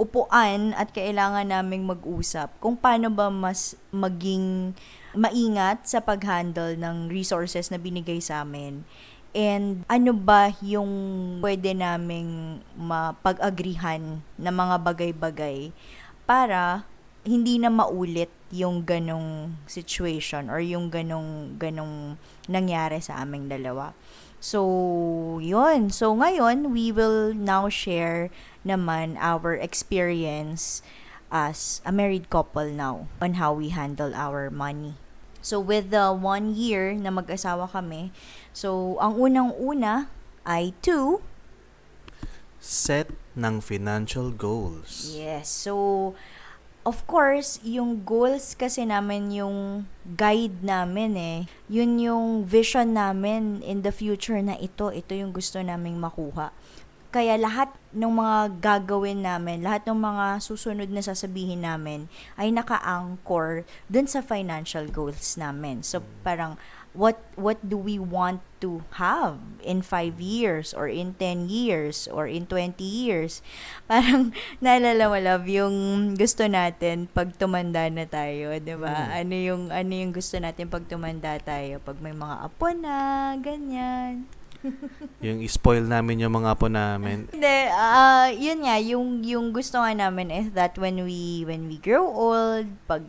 upuan 0.00 0.72
at 0.80 0.96
kailangan 0.96 1.44
naming 1.44 1.84
mag-usap 1.84 2.48
kung 2.56 2.72
paano 2.72 3.12
ba 3.12 3.28
mas 3.28 3.76
maging 3.92 4.72
maingat 5.12 5.84
sa 5.84 6.00
pag-handle 6.00 6.80
ng 6.80 7.12
resources 7.12 7.68
na 7.68 7.76
binigay 7.76 8.16
sa 8.16 8.40
amin. 8.40 8.88
And 9.30 9.86
ano 9.86 10.10
ba 10.16 10.56
yung 10.64 10.90
pwede 11.44 11.76
naming 11.76 12.64
mapag-agrihan 12.74 14.24
na 14.40 14.50
mga 14.50 14.76
bagay-bagay 14.82 15.70
para 16.26 16.88
hindi 17.22 17.60
na 17.60 17.68
maulit 17.68 18.32
yung 18.50 18.82
ganong 18.82 19.54
situation 19.70 20.50
or 20.50 20.58
yung 20.58 20.90
ganong 20.90 21.54
ganong 21.60 22.18
nangyari 22.50 22.98
sa 22.98 23.22
aming 23.22 23.46
dalawa. 23.46 23.94
So, 24.40 25.38
yun. 25.44 25.92
So, 25.92 26.16
ngayon, 26.16 26.72
we 26.72 26.88
will 26.90 27.36
now 27.36 27.68
share 27.68 28.32
naman 28.64 29.20
our 29.20 29.52
experience 29.52 30.80
as 31.28 31.84
a 31.84 31.92
married 31.92 32.32
couple 32.32 32.66
now 32.72 33.06
on 33.20 33.36
how 33.36 33.52
we 33.52 33.68
handle 33.68 34.16
our 34.16 34.48
money. 34.48 34.96
So, 35.44 35.60
with 35.60 35.92
the 35.92 36.12
one 36.16 36.56
year 36.56 36.96
na 36.96 37.12
mag-asawa 37.12 37.68
kami, 37.68 38.16
so, 38.56 38.96
ang 38.96 39.20
unang-una 39.20 40.08
ay 40.48 40.72
to 40.88 41.20
Set 42.60 43.08
ng 43.40 43.64
financial 43.64 44.28
goals. 44.28 45.16
Yes. 45.16 45.48
So, 45.48 46.12
of 46.84 47.04
course, 47.04 47.60
yung 47.60 48.02
goals 48.08 48.56
kasi 48.56 48.88
namin 48.88 49.28
yung 49.32 49.84
guide 50.16 50.64
namin 50.64 51.12
eh. 51.16 51.38
Yun 51.68 52.00
yung 52.00 52.26
vision 52.48 52.96
namin 52.96 53.60
in 53.60 53.84
the 53.84 53.92
future 53.92 54.40
na 54.40 54.56
ito. 54.56 54.88
Ito 54.88 55.12
yung 55.12 55.36
gusto 55.36 55.60
naming 55.60 56.00
makuha. 56.00 56.52
Kaya 57.10 57.34
lahat 57.34 57.74
ng 57.90 58.14
mga 58.14 58.62
gagawin 58.62 59.26
namin, 59.26 59.66
lahat 59.66 59.82
ng 59.90 59.98
mga 59.98 60.38
susunod 60.38 60.86
na 60.94 61.02
sasabihin 61.02 61.66
namin 61.66 62.06
ay 62.38 62.54
naka-anchor 62.54 63.66
dun 63.90 64.06
sa 64.06 64.22
financial 64.22 64.86
goals 64.86 65.34
namin. 65.34 65.82
So, 65.82 66.06
parang 66.22 66.54
what 66.90 67.18
what 67.38 67.58
do 67.62 67.78
we 67.78 67.96
want 67.98 68.42
to 68.58 68.82
have 68.98 69.38
in 69.62 69.80
5 69.80 70.18
years 70.20 70.74
or 70.74 70.90
in 70.90 71.14
10 71.16 71.46
years 71.48 72.10
or 72.10 72.26
in 72.26 72.44
20 72.44 72.76
years 72.82 73.40
parang 73.90 74.34
naalala 74.58 75.06
mo 75.06 75.16
love 75.16 75.46
yung 75.46 75.76
gusto 76.18 76.44
natin 76.44 77.06
pag 77.08 77.32
tumanda 77.38 77.86
na 77.88 78.04
tayo 78.04 78.58
'di 78.58 78.74
ba 78.76 78.90
Mm. 78.90 79.10
ano 79.22 79.34
yung 79.38 79.62
ano 79.70 79.92
yung 79.94 80.12
gusto 80.12 80.36
natin 80.36 80.66
pag 80.66 80.84
tumanda 80.90 81.38
tayo 81.38 81.78
pag 81.80 81.96
may 82.02 82.12
mga 82.12 82.36
apo 82.44 82.68
na 82.74 82.94
ganyan 83.38 84.26
Yung 85.24 85.40
spoil 85.48 85.88
namin 85.88 86.20
yung 86.20 86.36
mga 86.36 86.52
apo 86.52 86.68
namin. 86.68 87.24
Hindi, 87.32 87.56
ah, 87.72 88.28
yun 88.28 88.60
nga, 88.60 88.76
yung, 88.76 89.24
yung 89.24 89.56
gusto 89.56 89.80
nga 89.80 89.92
namin 89.96 90.28
is 90.28 90.52
that 90.52 90.76
when 90.76 91.00
we, 91.00 91.48
when 91.48 91.64
we 91.64 91.80
grow 91.80 92.04
old, 92.04 92.68
pag, 92.84 93.00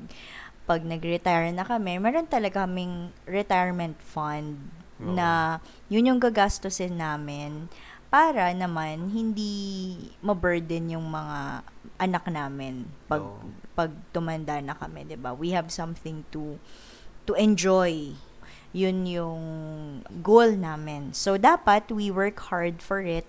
pag 0.66 0.86
nag-retire 0.86 1.50
na 1.52 1.66
kami, 1.66 1.98
meron 1.98 2.30
talaga 2.30 2.64
kaming 2.64 3.10
retirement 3.26 3.98
fund 4.00 4.62
Oo. 5.02 5.14
na 5.18 5.58
yun 5.90 6.08
yung 6.08 6.22
gagastusin 6.22 6.96
namin 6.96 7.68
para 8.12 8.52
naman 8.52 9.10
hindi 9.10 9.96
ma-burden 10.20 11.00
yung 11.00 11.08
mga 11.08 11.64
anak 11.96 12.28
namin 12.28 12.84
pag 13.08 13.24
Oo. 13.24 13.48
pag 13.72 13.92
tumanda 14.12 14.60
na 14.60 14.76
kami, 14.76 15.08
'di 15.08 15.16
ba? 15.16 15.32
We 15.32 15.56
have 15.56 15.72
something 15.72 16.28
to 16.36 16.60
to 17.26 17.34
enjoy. 17.40 18.14
Yun 18.72 19.04
yung 19.08 19.44
goal 20.24 20.56
namin. 20.56 21.12
So 21.16 21.36
dapat 21.36 21.92
we 21.92 22.08
work 22.12 22.40
hard 22.52 22.80
for 22.84 23.04
it 23.04 23.28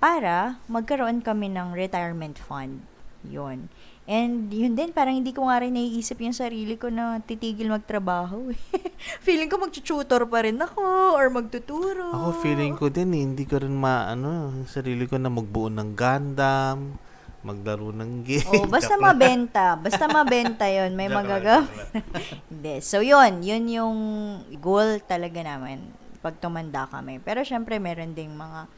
para 0.00 0.60
magkaroon 0.68 1.20
kami 1.24 1.52
ng 1.52 1.72
retirement 1.72 2.36
fund. 2.36 2.84
Yun. 3.26 3.68
And 4.08 4.48
yun 4.48 4.72
din, 4.72 4.88
parang 4.88 5.20
hindi 5.20 5.36
ko 5.36 5.44
nga 5.44 5.60
rin 5.60 5.76
naiisip 5.76 6.16
yung 6.24 6.32
sarili 6.32 6.80
ko 6.80 6.88
na 6.88 7.20
titigil 7.20 7.68
magtrabaho. 7.68 8.48
eh. 8.48 8.56
feeling 9.26 9.52
ko 9.52 9.60
mag-tutor 9.60 10.24
pa 10.24 10.48
rin 10.48 10.56
ako 10.56 10.80
or 11.12 11.28
magtuturo. 11.28 12.08
Ako 12.08 12.40
feeling 12.40 12.72
ko 12.72 12.88
din 12.88 13.12
eh, 13.12 13.20
hindi 13.20 13.44
ko 13.44 13.60
rin 13.60 13.76
maano, 13.76 14.64
sarili 14.64 15.04
ko 15.04 15.20
na 15.20 15.28
magbuo 15.28 15.68
ng 15.68 15.92
Gundam, 15.92 16.96
maglaro 17.44 17.92
ng 17.92 18.12
game. 18.26 18.48
Oh, 18.48 18.64
basta 18.64 18.96
mabenta. 18.96 19.76
Basta 19.76 20.08
mabenta 20.08 20.64
yon 20.64 20.96
May 20.96 21.12
magagawa. 21.20 21.68
Hindi. 22.48 22.80
So, 22.80 23.04
yun. 23.04 23.44
Yun 23.44 23.64
yung 23.68 23.96
goal 24.56 25.04
talaga 25.04 25.44
namin 25.44 25.84
pag 26.24 26.40
tumanda 26.40 26.88
kami. 26.88 27.20
Pero, 27.20 27.44
syempre, 27.44 27.76
meron 27.76 28.16
ding 28.16 28.32
mga 28.32 28.72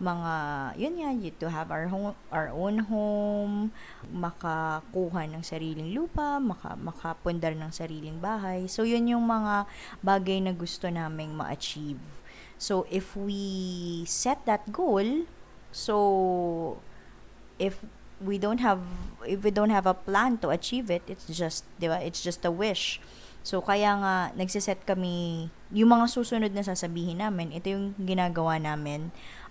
mga, 0.00 0.32
yun 0.80 0.96
nga, 0.96 1.10
you 1.12 1.30
to 1.36 1.52
have 1.52 1.68
our, 1.68 1.92
home, 1.92 2.16
our 2.32 2.48
own 2.50 2.88
home, 2.88 3.70
makakuha 4.08 5.28
ng 5.28 5.44
sariling 5.44 5.92
lupa, 5.92 6.40
maka, 6.40 6.74
makapundar 6.80 7.52
ng 7.52 7.68
sariling 7.68 8.16
bahay. 8.16 8.64
So, 8.64 8.88
yun 8.88 9.12
yung 9.12 9.28
mga 9.28 9.68
bagay 10.00 10.40
na 10.40 10.56
gusto 10.56 10.88
naming 10.88 11.36
ma-achieve. 11.36 12.00
So, 12.56 12.88
if 12.88 13.12
we 13.12 14.02
set 14.08 14.48
that 14.48 14.72
goal, 14.72 15.28
so, 15.68 16.80
if 17.60 17.84
we 18.20 18.36
don't 18.36 18.60
have 18.60 18.80
if 19.24 19.40
we 19.40 19.50
don't 19.50 19.72
have 19.72 19.88
a 19.88 19.96
plan 19.96 20.36
to 20.36 20.52
achieve 20.52 20.92
it 20.92 21.00
it's 21.08 21.24
just 21.28 21.64
'di 21.80 21.88
ba 21.88 21.98
it's 22.04 22.20
just 22.20 22.44
a 22.44 22.52
wish 22.52 23.00
so 23.40 23.64
kaya 23.64 23.96
nga 23.96 24.14
nagsiset 24.36 24.84
kami 24.84 25.48
yung 25.72 25.88
mga 25.88 26.06
susunod 26.12 26.52
na 26.52 26.60
sasabihin 26.60 27.24
namin 27.24 27.56
ito 27.56 27.72
yung 27.72 27.96
ginagawa 27.96 28.60
namin 28.60 29.08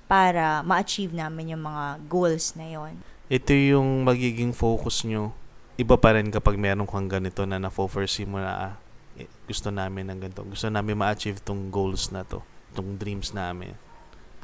para 0.10 0.66
ma-achieve 0.66 1.14
namin 1.14 1.54
yung 1.54 1.70
mga 1.70 2.02
goals 2.10 2.58
na 2.58 2.66
yon 2.66 2.98
Ito 3.30 3.54
yung 3.54 4.02
magiging 4.02 4.58
focus 4.58 5.06
nyo. 5.06 5.38
Iba 5.78 6.02
pa 6.02 6.18
rin 6.18 6.34
kapag 6.34 6.58
meron 6.58 6.90
kang 6.90 7.06
ganito 7.06 7.46
na 7.46 7.62
na-foresee 7.62 8.26
mo 8.26 8.42
na 8.42 8.74
ah, 8.74 8.76
eh, 9.14 9.30
gusto 9.46 9.70
namin 9.70 10.10
ng 10.10 10.20
ganito. 10.20 10.42
Gusto 10.42 10.66
namin 10.68 10.98
ma-achieve 10.98 11.38
tong 11.46 11.70
goals 11.70 12.10
na 12.10 12.26
to. 12.26 12.42
Tong 12.74 12.98
dreams 12.98 13.32
namin. 13.38 13.78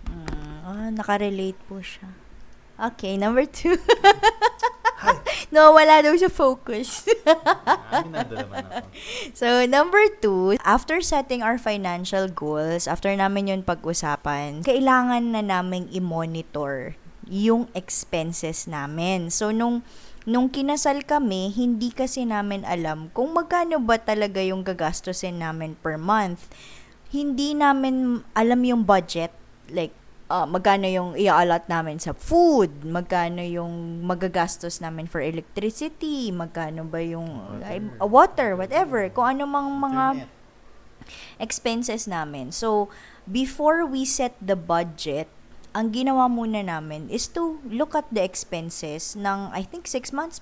mm, 0.06 0.70
ah, 0.70 0.90
nakarelate 0.94 1.58
po 1.66 1.82
siya 1.82 2.14
okay 2.80 3.16
number 3.18 3.46
two 3.46 3.76
no 5.54 5.76
wala 5.76 6.02
daw 6.02 6.16
siya 6.16 6.32
focus 6.32 7.06
Aminado 7.92 8.34
naman 8.36 8.64
ako. 8.66 8.88
So, 9.40 9.68
number 9.68 10.02
two, 10.20 10.56
after 10.64 11.00
setting 11.04 11.44
our 11.44 11.60
financial 11.60 12.28
goals, 12.32 12.88
after 12.88 13.12
namin 13.12 13.52
yun 13.52 13.62
pag-usapan, 13.64 14.64
kailangan 14.64 15.36
na 15.36 15.42
naming 15.44 15.92
i-monitor 15.92 16.96
yung 17.28 17.68
expenses 17.74 18.70
namin. 18.70 19.34
So, 19.34 19.50
nung 19.50 19.84
nung 20.26 20.50
kinasal 20.50 21.06
kami, 21.06 21.54
hindi 21.54 21.94
kasi 21.94 22.26
namin 22.26 22.66
alam 22.66 23.14
kung 23.14 23.34
magkano 23.34 23.78
ba 23.82 24.02
talaga 24.02 24.42
yung 24.42 24.66
gagastusin 24.66 25.42
namin 25.42 25.78
per 25.80 26.00
month. 26.02 26.50
Hindi 27.14 27.54
namin 27.54 28.26
alam 28.34 28.62
yung 28.66 28.84
budget. 28.84 29.32
Like, 29.70 29.94
ah, 30.26 30.46
magkano 30.46 30.90
yung 30.90 31.14
i-allot 31.14 31.70
namin 31.70 32.02
sa 32.02 32.12
food, 32.12 32.82
magkano 32.82 33.46
yung 33.46 34.02
magagastos 34.02 34.82
namin 34.82 35.06
for 35.06 35.22
electricity, 35.22 36.34
magkano 36.34 36.82
ba 36.82 36.98
yung 36.98 37.62
ay, 37.62 37.78
water, 38.02 38.58
whatever, 38.58 39.06
kung 39.14 39.38
ano 39.38 39.46
mang 39.46 39.70
mga 39.78 40.26
expenses 41.38 42.10
namin. 42.10 42.50
So, 42.50 42.90
before 43.30 43.86
we 43.86 44.06
set 44.06 44.34
the 44.42 44.58
budget, 44.58 45.30
ang 45.76 45.92
ginawa 45.92 46.32
muna 46.32 46.64
namin 46.64 47.12
is 47.12 47.28
to 47.36 47.60
look 47.68 47.94
at 47.94 48.08
the 48.10 48.24
expenses 48.24 49.14
ng, 49.14 49.52
I 49.52 49.62
think, 49.62 49.86
six 49.86 50.16
months, 50.16 50.40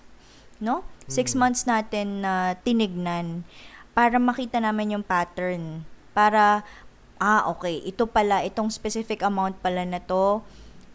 no? 0.61 0.85
Six 1.09 1.33
Mm. 1.33 1.39
months 1.41 1.61
natin 1.65 2.07
na 2.21 2.53
tinignan 2.61 3.43
para 3.91 4.21
makita 4.21 4.61
namin 4.61 4.95
yung 4.95 5.05
pattern. 5.05 5.83
Para, 6.13 6.61
ah, 7.19 7.49
okay, 7.51 7.81
ito 7.83 8.05
pala, 8.09 8.45
itong 8.45 8.71
specific 8.71 9.21
amount 9.25 9.59
pala 9.59 9.83
na 9.83 9.99
to, 10.01 10.41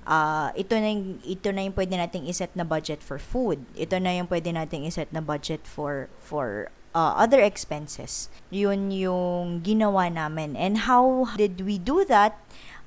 ah, 0.08 0.54
ito 0.56 0.74
na 0.78 0.88
yung, 0.90 1.20
ito 1.22 1.48
na 1.52 1.66
yung 1.66 1.76
pwede 1.76 1.94
nating 1.94 2.26
iset 2.26 2.54
na 2.56 2.64
budget 2.64 3.04
for 3.04 3.20
food. 3.20 3.62
Ito 3.76 4.00
na 4.00 4.16
yung 4.16 4.30
pwede 4.30 4.50
nating 4.54 4.88
iset 4.88 5.10
na 5.10 5.20
budget 5.20 5.62
for, 5.68 6.08
for 6.18 6.72
uh, 6.98 7.14
other 7.14 7.40
expenses. 7.40 8.32
Yun 8.50 8.90
yung 8.90 9.60
ginawa 9.62 10.08
namin. 10.08 10.56
And 10.56 10.88
how 10.88 11.30
did 11.36 11.62
we 11.62 11.76
do 11.78 12.02
that? 12.08 12.34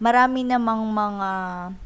Marami 0.02 0.44
namang 0.44 0.92
mga 0.92 1.30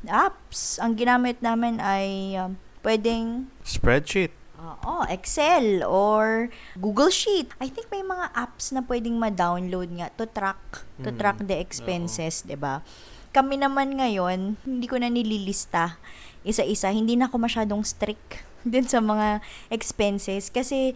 apps. 0.08 0.80
Ang 0.80 0.96
ginamit 0.96 1.44
namin 1.44 1.84
ay 1.84 2.40
um, 2.40 2.56
pwedeng 2.82 3.52
Spreadsheet. 3.62 4.32
Oo, 4.66 5.06
Excel 5.06 5.86
or 5.86 6.50
Google 6.76 7.14
Sheet. 7.14 7.54
I 7.62 7.70
think 7.70 7.94
may 7.94 8.02
mga 8.02 8.34
apps 8.34 8.74
na 8.74 8.82
pwedeng 8.82 9.22
ma-download 9.22 9.94
nga 9.94 10.10
to 10.18 10.26
track 10.26 10.58
to 11.00 11.14
Mm, 11.14 11.18
track 11.22 11.38
the 11.46 11.54
expenses, 11.56 12.42
'di 12.42 12.58
ba? 12.58 12.82
Kami 13.30 13.60
naman 13.60 14.00
ngayon, 14.00 14.58
hindi 14.64 14.88
ko 14.88 14.96
na 14.98 15.12
nililista 15.12 16.00
isa-isa. 16.42 16.88
Hindi 16.90 17.18
na 17.18 17.28
ako 17.28 17.36
masyadong 17.42 17.82
strict 17.84 18.42
din 18.66 18.86
sa 18.86 18.98
mga 18.98 19.44
expenses 19.70 20.50
kasi 20.50 20.94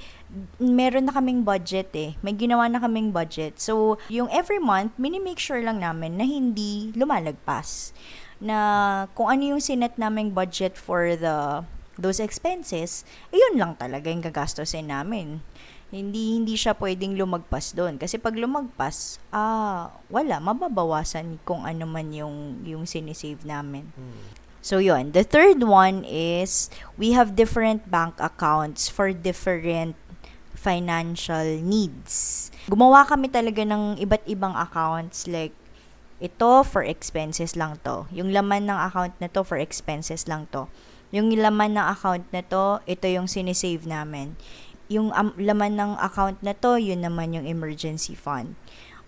meron 0.58 1.06
na 1.06 1.14
kaming 1.14 1.44
budget 1.44 1.90
eh. 1.94 2.16
May 2.22 2.34
ginawa 2.34 2.66
na 2.66 2.80
kaming 2.80 3.12
budget. 3.12 3.58
So, 3.62 3.98
yung 4.10 4.30
every 4.32 4.58
month, 4.58 4.96
mini-make 4.98 5.38
sure 5.38 5.60
lang 5.62 5.82
namin 5.82 6.18
na 6.18 6.26
hindi 6.26 6.90
lumalagpas. 6.98 7.92
Na 8.40 8.58
kung 9.14 9.28
ano 9.28 9.58
yung 9.58 9.62
sinet 9.62 10.00
naming 10.00 10.32
budget 10.32 10.80
for 10.80 11.14
the 11.14 11.62
those 12.00 12.24
expenses, 12.24 13.04
ayun 13.36 13.60
lang 13.60 13.76
talaga 13.76 14.08
yung 14.08 14.24
gagastosin 14.24 14.88
namin. 14.88 15.44
Hindi 15.92 16.40
hindi 16.40 16.56
siya 16.56 16.78
pwedeng 16.80 17.20
lumagpas 17.20 17.76
doon 17.76 18.00
kasi 18.00 18.16
pag 18.16 18.38
lumagpas, 18.40 19.20
ah 19.36 19.92
wala 20.08 20.40
mababawasan 20.40 21.44
kung 21.44 21.68
ano 21.68 21.84
man 21.84 22.16
yung 22.16 22.64
yung 22.64 22.88
sinisave 22.88 23.44
namin. 23.44 23.92
So 24.64 24.80
yun, 24.80 25.12
the 25.16 25.24
third 25.24 25.64
one 25.64 26.04
is 26.08 26.72
we 26.96 27.16
have 27.16 27.36
different 27.36 27.88
bank 27.92 28.20
accounts 28.20 28.92
for 28.92 29.12
different 29.16 29.96
financial 30.60 31.58
needs. 31.64 32.48
Gumawa 32.68 33.08
kami 33.08 33.32
talaga 33.32 33.64
ng 33.64 33.98
iba't 34.04 34.28
ibang 34.28 34.54
accounts 34.60 35.26
like 35.26 35.56
ito 36.20 36.68
for 36.68 36.84
expenses 36.84 37.56
lang 37.56 37.80
to. 37.88 38.04
Yung 38.12 38.36
laman 38.36 38.68
ng 38.68 38.76
account 38.76 39.16
na 39.24 39.32
to 39.32 39.48
for 39.48 39.56
expenses 39.56 40.28
lang 40.28 40.52
to. 40.52 40.68
Yung 41.10 41.34
laman 41.34 41.74
ng 41.74 41.88
account 41.90 42.26
na 42.30 42.46
to, 42.46 42.82
ito 42.86 43.06
yung 43.10 43.26
sinisave 43.26 43.90
namin. 43.90 44.38
Yung 44.90 45.10
um, 45.14 45.34
laman 45.38 45.74
ng 45.78 45.92
account 45.98 46.38
na 46.46 46.54
to, 46.54 46.78
yun 46.78 47.02
naman 47.02 47.34
yung 47.34 47.46
emergency 47.50 48.14
fund. 48.14 48.54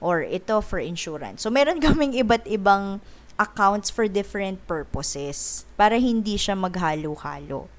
Or 0.01 0.25
ito 0.25 0.61
for 0.65 0.81
insurance. 0.81 1.45
So, 1.45 1.53
meron 1.53 1.77
kaming 1.85 2.17
iba't 2.17 2.49
ibang 2.49 3.01
accounts 3.37 3.89
for 3.89 4.05
different 4.05 4.61
purposes 4.69 5.65
para 5.73 5.97
hindi 5.97 6.37
siya 6.37 6.57
maghalo-halo. 6.57 7.69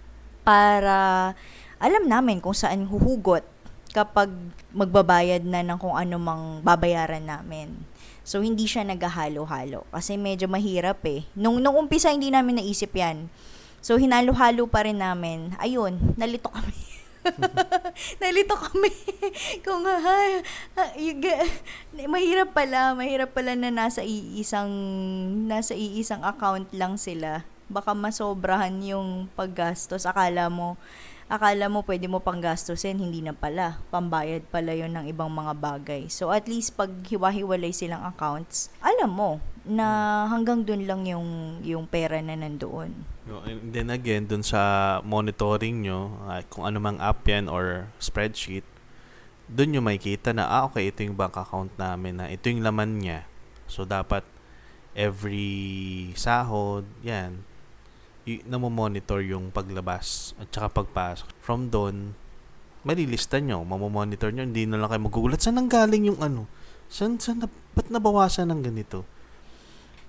Para 0.42 1.32
alam 1.82 2.06
namin 2.06 2.38
kung 2.38 2.54
saan 2.54 2.86
huhugot 2.86 3.46
kapag 3.90 4.30
magbabayad 4.72 5.44
na 5.44 5.60
ng 5.66 5.78
kung 5.78 5.94
ano 5.94 6.16
mang 6.16 6.44
babayaran 6.64 7.22
namin. 7.22 7.74
So, 8.22 8.38
hindi 8.38 8.70
siya 8.70 8.86
naghahalo-halo. 8.86 9.82
Kasi 9.90 10.14
medyo 10.14 10.46
mahirap 10.46 11.02
eh. 11.10 11.26
Nung, 11.34 11.58
nung 11.58 11.74
umpisa, 11.74 12.14
hindi 12.14 12.30
namin 12.30 12.62
naisip 12.62 12.94
yan. 12.94 13.26
So, 13.82 13.98
hinalo-halo 13.98 14.70
pa 14.70 14.86
rin 14.86 15.02
namin. 15.02 15.58
Ayun, 15.58 15.98
nalito 16.14 16.46
kami. 16.46 16.78
nalito 18.22 18.54
kami. 18.54 18.94
Kung 19.66 19.82
ha, 19.82 20.18
mahirap 22.06 22.54
pala, 22.54 22.94
mahirap 22.94 23.34
pala 23.34 23.58
na 23.58 23.74
nasa 23.74 24.06
iisang 24.06 24.70
nasa 25.50 25.74
iisang 25.74 26.22
account 26.22 26.70
lang 26.70 26.94
sila. 26.94 27.42
Baka 27.66 27.90
masobrahan 27.90 28.78
yung 28.86 29.26
paggastos. 29.34 30.06
Akala 30.06 30.46
mo 30.46 30.78
akala 31.32 31.72
mo 31.72 31.80
pwede 31.88 32.12
mo 32.12 32.20
pang 32.20 32.44
gastusin, 32.44 33.00
hindi 33.00 33.24
na 33.24 33.32
pala. 33.32 33.80
Pambayad 33.88 34.44
pala 34.52 34.76
yon 34.76 34.92
ng 34.92 35.08
ibang 35.08 35.32
mga 35.32 35.56
bagay. 35.56 36.02
So, 36.12 36.28
at 36.28 36.44
least 36.44 36.76
pag 36.76 36.92
hiwa-hiwalay 37.08 37.72
silang 37.72 38.04
accounts, 38.04 38.68
alam 38.84 39.10
mo 39.16 39.40
na 39.62 39.86
hanggang 40.26 40.66
dun 40.66 40.82
lang 40.90 41.06
yung, 41.06 41.62
yung 41.62 41.86
pera 41.86 42.18
na 42.18 42.34
nandoon. 42.34 42.90
And 43.46 43.70
then 43.70 43.94
again, 43.94 44.26
dun 44.26 44.42
sa 44.42 44.98
monitoring 45.06 45.86
nyo, 45.86 46.18
uh, 46.26 46.42
kung 46.50 46.66
ano 46.66 46.82
mang 46.82 46.98
app 46.98 47.22
yan 47.22 47.46
or 47.46 47.86
spreadsheet, 48.02 48.66
dun 49.46 49.70
nyo 49.70 49.80
makikita 49.84 50.34
na, 50.34 50.50
ah, 50.50 50.66
okay, 50.66 50.90
ito 50.90 51.06
yung 51.06 51.14
bank 51.14 51.38
account 51.38 51.70
namin 51.78 52.18
na 52.18 52.26
ito 52.26 52.50
yung 52.50 52.66
laman 52.66 52.98
niya. 52.98 53.28
So, 53.70 53.86
dapat 53.86 54.26
every 54.98 56.10
sahod, 56.18 56.82
yan, 57.06 57.46
y- 58.26 58.42
namomonitor 58.42 59.22
yung 59.22 59.54
paglabas 59.54 60.34
at 60.42 60.50
saka 60.50 60.82
pagpasok. 60.82 61.28
From 61.38 61.70
doon, 61.70 62.18
malilista 62.82 63.38
nyo, 63.38 63.62
mamomonitor 63.62 64.34
nyo, 64.34 64.42
hindi 64.42 64.66
na 64.66 64.82
lang 64.82 64.90
kayo 64.90 65.06
magugulat. 65.06 65.38
Saan 65.38 65.58
nang 65.58 65.70
galing 65.70 66.10
yung 66.10 66.18
ano? 66.18 66.50
Saan, 66.90 67.22
saan 67.22 67.46
na, 67.46 67.48
ba't 67.78 67.88
nabawasan 67.88 68.50
ng 68.50 68.62
ganito? 68.66 69.06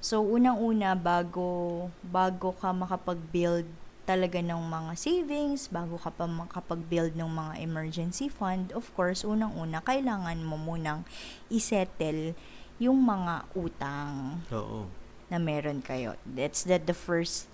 So, 0.04 0.20
unang-una, 0.20 1.00
bago, 1.00 1.88
bago 2.04 2.52
ka 2.60 2.76
makapag-build 2.76 3.64
talaga 4.04 4.44
ng 4.44 4.60
mga 4.60 5.00
savings, 5.00 5.72
bago 5.72 5.96
ka 5.96 6.12
pa 6.12 6.28
makapag-build 6.28 7.16
ng 7.16 7.32
mga 7.32 7.64
emergency 7.64 8.28
fund, 8.28 8.76
of 8.76 8.92
course, 9.00 9.24
unang-una, 9.24 9.80
kailangan 9.80 10.44
mo 10.44 10.60
munang 10.60 11.08
isettle 11.48 12.36
yung 12.84 13.00
mga 13.00 13.48
utang 13.56 14.44
Oo. 14.52 14.92
na 15.32 15.40
meron 15.40 15.80
kayo. 15.80 16.20
That's 16.28 16.68
that 16.68 16.84
the 16.84 16.92
first 16.92 17.48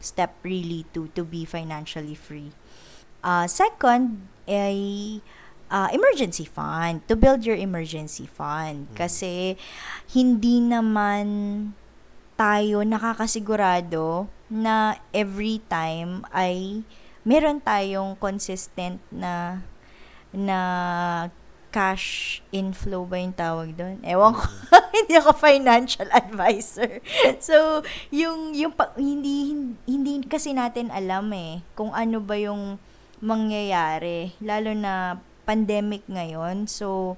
step 0.00 0.32
really 0.40 0.88
to 0.96 1.12
to 1.12 1.28
be 1.28 1.44
financially 1.44 2.16
free. 2.16 2.56
Uh, 3.20 3.44
second 3.44 4.32
ay 4.48 5.20
uh, 5.68 5.92
emergency 5.92 6.48
fund 6.48 7.04
to 7.04 7.20
build 7.20 7.44
your 7.44 7.54
emergency 7.54 8.24
fund 8.24 8.88
mm. 8.88 8.96
kasi 8.96 9.60
hindi 10.16 10.58
naman 10.58 11.76
tayo 12.34 12.82
nakakasigurado 12.82 14.26
na 14.52 15.00
every 15.12 15.60
time 15.68 16.24
ay 16.32 16.84
meron 17.24 17.62
tayong 17.62 18.18
consistent 18.18 18.98
na 19.08 19.62
na 20.32 20.58
cash 21.72 22.38
inflow 22.52 23.08
ba 23.08 23.16
yung 23.16 23.32
tawag 23.32 23.72
doon? 23.72 23.96
Ewan 24.04 24.36
ko. 24.36 24.44
hindi 24.96 25.14
ako 25.16 25.32
financial 25.32 26.04
advisor. 26.12 27.00
so, 27.48 27.80
yung, 28.12 28.52
yung 28.52 28.76
hindi, 29.00 29.56
hindi 29.88 30.12
kasi 30.28 30.52
natin 30.52 30.92
alam 30.92 31.32
eh 31.32 31.64
kung 31.72 31.90
ano 31.96 32.20
ba 32.20 32.36
yung 32.36 32.76
mangyayari. 33.24 34.36
Lalo 34.44 34.76
na 34.76 35.16
pandemic 35.48 36.04
ngayon. 36.12 36.68
So, 36.68 37.16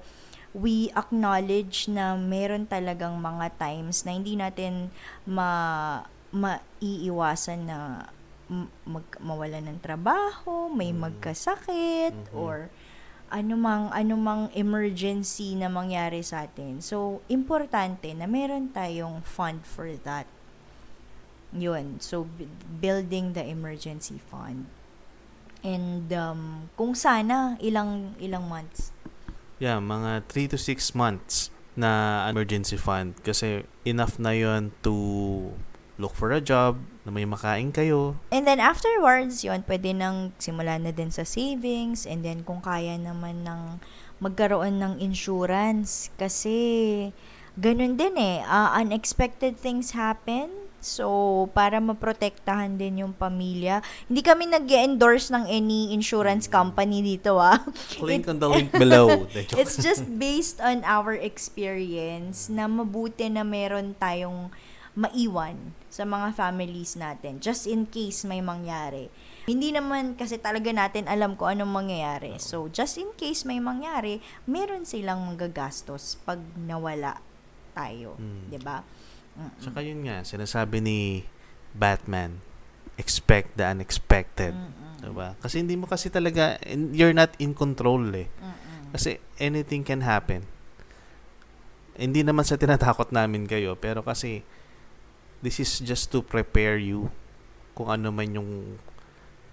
we 0.55 0.87
acknowledge 0.95 1.91
na 1.91 2.15
meron 2.15 2.63
talagang 2.63 3.19
mga 3.19 3.59
times 3.59 4.07
na 4.07 4.15
hindi 4.15 4.39
natin 4.39 4.87
ma 5.27 6.07
maiiwasan 6.31 7.67
na 7.67 8.07
mag, 8.87 9.07
mawala 9.19 9.59
ng 9.59 9.79
trabaho, 9.83 10.71
may 10.71 10.95
mm. 10.95 10.99
magkasakit, 11.11 12.15
mm-hmm. 12.15 12.39
or 12.39 12.71
anumang 13.33 13.89
anumang 13.91 14.47
emergency 14.55 15.59
na 15.59 15.67
mangyari 15.67 16.23
sa 16.23 16.47
atin. 16.47 16.79
So, 16.79 17.19
importante 17.27 18.13
na 18.15 18.29
meron 18.29 18.71
tayong 18.71 19.25
fund 19.27 19.67
for 19.67 19.91
that. 20.07 20.29
Yun. 21.55 21.99
So, 21.99 22.27
b- 22.27 22.51
building 22.79 23.33
the 23.33 23.43
emergency 23.43 24.21
fund. 24.21 24.69
And 25.65 26.07
um, 26.13 26.69
kung 26.77 26.93
sana, 26.93 27.57
ilang 27.57 28.13
ilang 28.21 28.45
months? 28.45 28.94
Yeah, 29.57 29.79
mga 29.79 30.27
3 30.27 30.51
to 30.51 30.57
6 30.59 30.95
months 30.95 31.49
na 31.75 32.23
emergency 32.27 32.75
fund. 32.79 33.15
Kasi 33.23 33.67
enough 33.87 34.19
na 34.19 34.35
yon 34.35 34.75
to 34.83 34.95
look 35.95 36.11
for 36.15 36.31
a 36.35 36.43
job, 36.43 36.79
na 37.05 37.13
may 37.13 37.23
makain 37.23 37.69
kayo. 37.71 38.17
And 38.33 38.43
then 38.43 38.59
afterwards, 38.59 39.45
yun, 39.45 39.63
pwede 39.69 39.93
nang 39.95 40.33
simulan 40.41 40.83
na 40.83 40.91
din 40.91 41.13
sa 41.13 41.23
savings 41.23 42.03
and 42.03 42.25
then 42.25 42.41
kung 42.41 42.59
kaya 42.59 42.97
naman 42.97 43.45
ng 43.45 43.79
magkaroon 44.19 44.81
ng 44.81 44.93
insurance 44.99 46.09
kasi 46.17 47.11
ganun 47.55 47.95
din 47.95 48.17
eh, 48.17 48.43
uh, 48.43 48.73
unexpected 48.75 49.55
things 49.55 49.93
happen. 49.93 50.64
So, 50.85 51.49
para 51.57 51.81
maprotektahan 51.81 52.77
din 52.77 53.01
yung 53.01 53.17
pamilya. 53.17 53.81
Hindi 54.05 54.21
kami 54.21 54.45
nag 54.45 54.69
endorse 54.69 55.33
ng 55.33 55.49
any 55.49 55.89
insurance 55.97 56.45
company 56.45 57.01
dito, 57.01 57.41
ah. 57.41 57.57
Link 58.05 58.29
on 58.29 58.37
the 58.37 58.45
link 58.45 58.69
below. 58.83 59.25
it's 59.33 59.81
just 59.81 60.05
based 60.21 60.61
on 60.61 60.85
our 60.85 61.17
experience 61.17 62.53
na 62.53 62.69
mabuti 62.69 63.25
na 63.25 63.41
meron 63.41 63.97
tayong 63.97 64.53
maiwan 64.95 65.75
sa 65.91 66.07
mga 66.07 66.31
families 66.31 66.95
natin 66.95 67.41
just 67.43 67.67
in 67.67 67.89
case 67.89 68.23
may 68.23 68.39
mangyari. 68.39 69.11
Hindi 69.45 69.73
naman 69.73 70.13
kasi 70.17 70.37
talaga 70.37 70.69
natin 70.69 71.05
alam 71.05 71.33
kung 71.33 71.53
anong 71.57 71.85
mangyayari. 71.85 72.37
So, 72.37 72.69
just 72.69 73.01
in 73.01 73.13
case 73.17 73.45
may 73.45 73.57
mangyari, 73.57 74.21
meron 74.45 74.85
silang 74.85 75.21
magagastos 75.25 76.17
pag 76.25 76.41
nawala 76.55 77.21
tayo. 77.75 78.17
Mm. 78.17 78.41
'di 78.49 78.59
ba? 79.35 79.45
Saka 79.59 79.79
yun 79.83 80.01
nga, 80.07 80.23
sinasabi 80.23 80.79
ni 80.79 80.99
Batman, 81.75 82.39
expect 82.95 83.59
the 83.59 83.67
unexpected. 83.67 84.55
Mm-mm. 84.55 85.05
Diba? 85.05 85.37
Kasi 85.43 85.61
hindi 85.61 85.75
mo 85.75 85.85
kasi 85.85 86.09
talaga, 86.09 86.57
you're 86.95 87.13
not 87.13 87.35
in 87.37 87.53
control 87.53 88.09
eh. 88.15 88.31
Mm-mm. 88.41 88.95
Kasi 88.95 89.19
anything 89.37 89.83
can 89.83 90.01
happen. 90.01 90.47
Hindi 91.95 92.23
naman 92.23 92.47
sa 92.47 92.55
tinatakot 92.55 93.11
namin 93.11 93.47
kayo, 93.47 93.75
pero 93.75 94.01
kasi 94.01 94.43
This 95.45 95.61
is 95.61 95.77
just 95.85 96.09
to 96.09 96.25
prepare 96.25 96.81
you 96.81 97.13
kung 97.77 97.91
ano 97.93 98.09
man 98.09 98.33
yung 98.33 98.81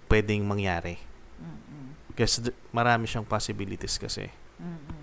pwedeng 0.08 0.40
mangyari. 0.48 0.96
Mm-mm. 1.36 2.16
Kasi 2.16 2.48
marami 2.72 3.04
siyang 3.04 3.28
possibilities 3.28 4.00
kasi. 4.00 4.32
Mm-mm. 4.56 5.01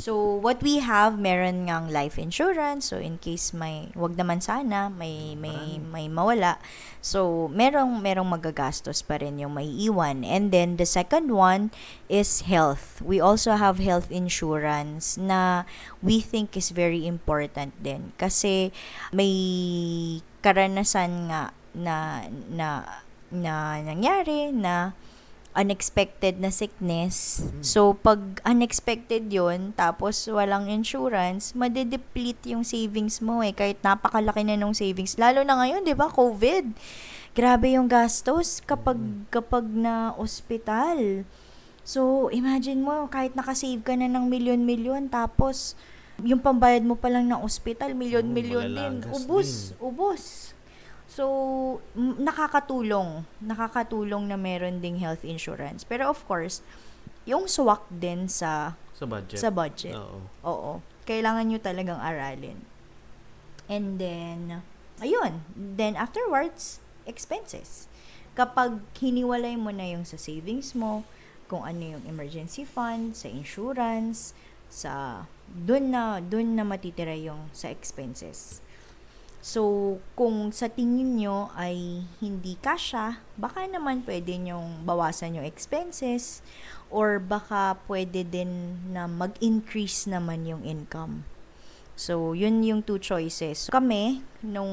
So, 0.00 0.16
what 0.16 0.64
we 0.64 0.80
have, 0.80 1.20
meron 1.20 1.68
ngang 1.68 1.92
life 1.92 2.16
insurance. 2.16 2.88
So, 2.88 2.96
in 2.96 3.20
case 3.20 3.52
may, 3.52 3.92
wag 3.92 4.16
naman 4.16 4.40
sana, 4.40 4.88
may, 4.88 5.36
may, 5.36 5.76
may 5.76 6.08
mawala. 6.08 6.56
So, 7.04 7.52
merong, 7.52 8.00
merong 8.00 8.32
magagastos 8.32 9.04
pa 9.04 9.20
rin 9.20 9.36
yung 9.36 9.52
may 9.52 9.68
iwan. 9.68 10.24
And 10.24 10.48
then, 10.48 10.80
the 10.80 10.88
second 10.88 11.28
one 11.36 11.68
is 12.08 12.48
health. 12.48 13.04
We 13.04 13.20
also 13.20 13.60
have 13.60 13.76
health 13.76 14.08
insurance 14.08 15.20
na 15.20 15.68
we 16.00 16.24
think 16.24 16.56
is 16.56 16.72
very 16.72 17.04
important 17.04 17.76
din. 17.84 18.16
Kasi, 18.16 18.72
may 19.12 19.30
karanasan 20.40 21.28
nga 21.28 21.52
na, 21.76 22.24
na, 22.48 22.68
na 23.28 23.78
nangyari 23.84 24.48
na 24.48 24.96
unexpected 25.54 26.38
na 26.38 26.54
sickness. 26.54 27.42
Mm-hmm. 27.42 27.62
So, 27.66 27.94
pag 27.98 28.20
unexpected 28.46 29.26
yon 29.30 29.74
tapos 29.74 30.30
walang 30.30 30.70
insurance, 30.70 31.52
madedeplete 31.58 32.54
yung 32.54 32.62
savings 32.62 33.18
mo 33.18 33.42
eh. 33.42 33.50
Kahit 33.50 33.82
napakalaki 33.82 34.46
na 34.46 34.54
nung 34.54 34.76
savings. 34.76 35.18
Lalo 35.18 35.42
na 35.42 35.58
ngayon, 35.58 35.82
di 35.82 35.94
ba, 35.98 36.06
COVID. 36.06 36.70
Grabe 37.34 37.74
yung 37.74 37.90
gastos 37.90 38.62
kapag, 38.62 38.98
mm-hmm. 38.98 39.30
kapag 39.30 39.66
na 39.66 40.14
ospital. 40.18 41.26
So, 41.82 42.30
imagine 42.30 42.82
mo, 42.86 43.10
kahit 43.10 43.34
nakasave 43.34 43.82
ka 43.82 43.98
na 43.98 44.06
ng 44.06 44.30
milyon-milyon, 44.30 45.10
tapos, 45.10 45.74
yung 46.22 46.38
pambayad 46.38 46.84
mo 46.84 46.94
pa 46.94 47.08
lang 47.08 47.26
ng 47.26 47.40
ospital, 47.42 47.96
milyon-milyon 47.96 48.66
Oo, 48.70 48.76
din. 48.76 48.94
Ubus, 49.10 49.74
din. 49.74 49.82
ubus. 49.82 50.49
So, 51.10 51.82
nakakatulong. 51.98 53.26
Nakakatulong 53.42 54.30
na 54.30 54.38
meron 54.38 54.78
ding 54.78 55.02
health 55.02 55.26
insurance. 55.26 55.82
Pero 55.82 56.06
of 56.06 56.22
course, 56.30 56.62
yung 57.26 57.50
swak 57.50 57.82
din 57.90 58.30
sa 58.30 58.78
Sa 58.94 59.10
budget. 59.10 59.38
sa 59.42 59.50
budget. 59.50 59.98
Oo. 59.98 60.18
Oo. 60.46 60.72
Kailangan 61.02 61.50
nyo 61.50 61.58
talagang 61.58 61.98
aralin. 61.98 62.62
And 63.66 63.98
then, 63.98 64.62
ayun. 65.02 65.42
Then, 65.58 65.98
afterwards, 65.98 66.78
expenses. 67.10 67.90
Kapag 68.38 68.78
hiniwalay 69.02 69.58
mo 69.58 69.74
na 69.74 69.90
yung 69.90 70.06
sa 70.06 70.14
savings 70.14 70.78
mo, 70.78 71.02
kung 71.50 71.66
ano 71.66 71.98
yung 71.98 72.04
emergency 72.06 72.62
fund, 72.62 73.18
sa 73.18 73.26
insurance, 73.26 74.30
sa 74.70 75.26
dun 75.50 75.90
na 75.90 76.22
dun 76.22 76.54
na 76.54 76.62
matitira 76.62 77.18
yung 77.18 77.50
sa 77.50 77.66
expenses. 77.74 78.62
So, 79.40 79.96
kung 80.12 80.52
sa 80.52 80.68
tingin 80.68 81.16
nyo 81.16 81.48
ay 81.56 82.04
hindi 82.20 82.60
kasya, 82.60 83.24
baka 83.40 83.64
naman 83.64 84.04
pwede 84.04 84.36
nyong 84.36 84.84
bawasan 84.84 85.40
yung 85.40 85.48
expenses 85.48 86.44
or 86.92 87.16
baka 87.16 87.80
pwede 87.88 88.20
din 88.20 88.76
na 88.92 89.08
mag-increase 89.08 90.04
naman 90.12 90.44
yung 90.44 90.60
income. 90.68 91.24
So, 91.96 92.36
yun 92.36 92.60
yung 92.64 92.84
two 92.84 93.00
choices. 93.00 93.72
Kami, 93.72 94.20
nung, 94.44 94.72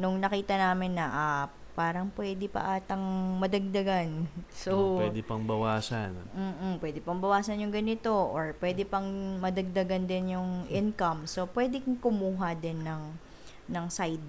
nung 0.00 0.16
nakita 0.20 0.56
namin 0.56 0.96
na 0.96 1.06
ah, 1.08 1.44
parang 1.76 2.08
pwede 2.16 2.48
pa 2.48 2.80
atang 2.80 3.04
madagdagan. 3.36 4.24
So, 4.64 4.96
Oo, 4.96 5.04
pwede 5.04 5.20
pang 5.20 5.44
bawasan. 5.44 6.16
Mm-mm, 6.32 6.80
pwede 6.80 7.04
pang 7.04 7.20
bawasan 7.20 7.60
yung 7.60 7.72
ganito 7.72 8.08
or 8.08 8.56
pwede 8.56 8.88
pang 8.88 9.04
madagdagan 9.36 10.08
din 10.08 10.32
yung 10.32 10.64
income. 10.72 11.28
So, 11.28 11.44
pwede 11.52 11.84
kumuha 12.00 12.56
din 12.56 12.80
ng 12.80 13.25
ng 13.66 13.86
side 13.90 14.26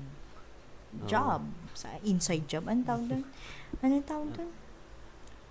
job. 1.06 1.46
Sa 1.78 1.94
inside 2.02 2.50
job. 2.50 2.66
Anong 2.66 2.88
tawag 2.88 3.06
doon? 3.06 3.24
Anong 3.86 4.06
tawag 4.08 4.30
doon? 4.34 4.52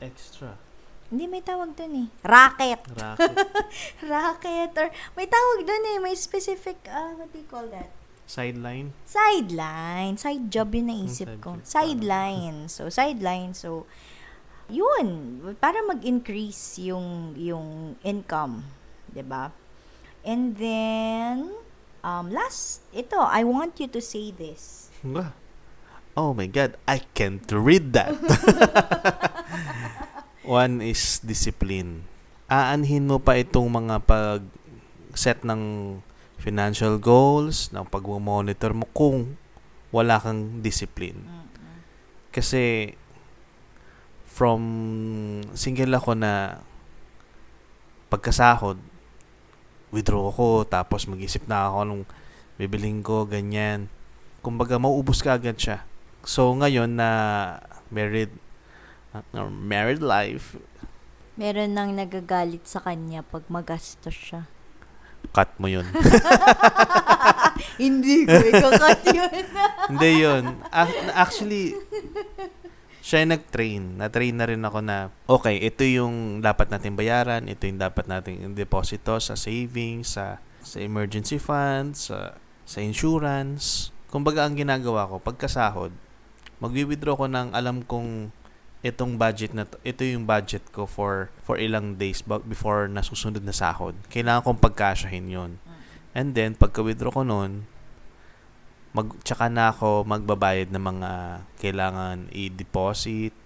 Extra. 0.03 0.59
Hindi, 1.07 1.31
may 1.31 1.43
tawag 1.45 1.71
doon 1.79 1.93
eh. 2.03 2.07
Racket. 2.27 2.83
Racket. 2.99 3.37
Racket. 4.11 4.73
Or, 4.75 4.89
may 5.15 5.31
tawag 5.31 5.63
doon 5.63 5.83
eh. 5.95 5.97
May 6.03 6.15
specific, 6.19 6.83
ah, 6.91 7.15
what 7.15 7.31
do 7.31 7.39
you 7.39 7.47
call 7.47 7.71
that? 7.71 7.95
Sideline. 8.27 8.91
Sideline. 9.07 10.19
Side 10.19 10.51
job 10.51 10.75
yung 10.75 10.91
naisip 10.91 11.31
side 11.31 11.39
ko. 11.39 11.63
Sideline. 11.63 12.67
So, 12.67 12.91
sideline. 12.91 13.55
So, 13.55 13.87
yun. 14.67 15.39
Para 15.63 15.79
mag-increase 15.87 16.91
yung, 16.91 17.39
yung 17.39 17.95
income. 18.03 18.67
ba 19.15 19.55
And 20.27 20.59
then, 20.59 21.55
um, 22.07 22.31
last, 22.31 22.87
ito, 22.95 23.19
I 23.19 23.43
want 23.43 23.83
you 23.83 23.91
to 23.91 23.99
say 23.99 24.31
this. 24.31 24.95
Oh 26.15 26.33
my 26.33 26.47
God, 26.47 26.79
I 26.87 27.03
can't 27.13 27.45
read 27.51 27.93
that. 27.99 28.15
One 30.47 30.79
is 30.81 31.19
discipline. 31.19 32.07
Aanhin 32.47 33.11
mo 33.11 33.19
pa 33.19 33.35
itong 33.35 33.67
mga 33.67 34.07
pag 34.07 34.41
set 35.19 35.43
ng 35.43 35.99
financial 36.39 37.03
goals, 37.03 37.75
ng 37.75 37.83
pag-monitor 37.83 38.71
mo 38.71 38.87
kung 38.95 39.35
wala 39.91 40.23
kang 40.23 40.63
discipline. 40.63 41.27
Kasi 42.31 42.95
from 44.25 44.63
single 45.57 45.97
ako 45.97 46.15
na 46.15 46.61
pagkasahod, 48.13 48.79
withdraw 49.91 50.29
ako, 50.29 50.65
tapos 50.65 51.07
mag-isip 51.07 51.47
na 51.47 51.67
ako 51.67 51.79
nung 51.85 52.03
bibiling 52.57 53.01
ko, 53.01 53.25
ganyan. 53.25 53.87
Kumbaga, 54.41 54.77
mauubos 54.77 55.21
ka 55.21 55.35
agad 55.35 55.57
siya. 55.57 55.83
So, 56.23 56.51
ngayon 56.53 56.95
na 56.95 57.11
married, 57.89 58.31
uh, 59.13 59.47
married 59.47 60.01
life, 60.01 60.57
Meron 61.37 61.77
nang 61.77 61.93
nagagalit 61.93 62.65
sa 62.65 62.81
kanya 62.81 63.21
pag 63.21 63.45
magastos 63.53 64.17
siya. 64.17 64.49
cut 65.37 65.53
mo 65.61 65.69
yun. 65.69 65.85
Hindi 67.83 68.25
ko 68.25 68.41
ikakat 68.41 69.01
yun. 69.13 69.45
Hindi 69.93 70.11
yun. 70.25 70.45
Ac- 70.73 71.13
Actually, 71.13 71.77
siya 73.07 73.23
yung 73.23 73.39
nag-train. 73.39 73.83
Na-train 74.03 74.35
na 74.35 74.51
rin 74.51 74.59
ako 74.67 74.83
na, 74.83 75.15
okay, 75.31 75.63
ito 75.63 75.87
yung 75.87 76.43
dapat 76.43 76.75
natin 76.75 76.99
bayaran, 76.99 77.47
ito 77.47 77.63
yung 77.71 77.79
dapat 77.79 78.11
natin 78.11 78.51
deposito 78.59 79.15
sa 79.23 79.39
savings, 79.39 80.19
sa, 80.19 80.43
sa 80.59 80.83
emergency 80.83 81.39
funds, 81.39 82.11
sa, 82.11 82.35
sa 82.67 82.83
insurance. 82.83 83.95
Kumbaga, 84.11 84.43
ang 84.43 84.59
ginagawa 84.59 85.07
ko, 85.07 85.23
pagkasahod, 85.23 85.95
magwi-withdraw 86.59 87.15
ko 87.15 87.31
ng 87.31 87.55
alam 87.55 87.87
kong 87.87 88.35
itong 88.83 89.15
budget 89.15 89.55
na 89.55 89.71
to, 89.71 89.79
ito 89.87 90.03
yung 90.03 90.27
budget 90.27 90.67
ko 90.75 90.87
for 90.87 91.31
for 91.43 91.59
ilang 91.59 91.99
days 91.99 92.23
before 92.23 92.87
nasusunod 92.91 93.43
na 93.43 93.55
sahod. 93.55 93.95
Kailangan 94.11 94.47
kong 94.47 94.63
pagkasyahin 94.63 95.31
yon 95.31 95.53
And 96.17 96.35
then, 96.35 96.59
pagka-withdraw 96.59 97.13
ko 97.13 97.23
nun, 97.23 97.71
mag, 98.97 99.13
tsaka 99.21 99.53
na 99.53 99.69
ako 99.77 100.09
magbabayad 100.09 100.73
ng 100.73 100.81
mga 100.81 101.11
kailangan 101.61 102.33
i-deposit, 102.33 103.37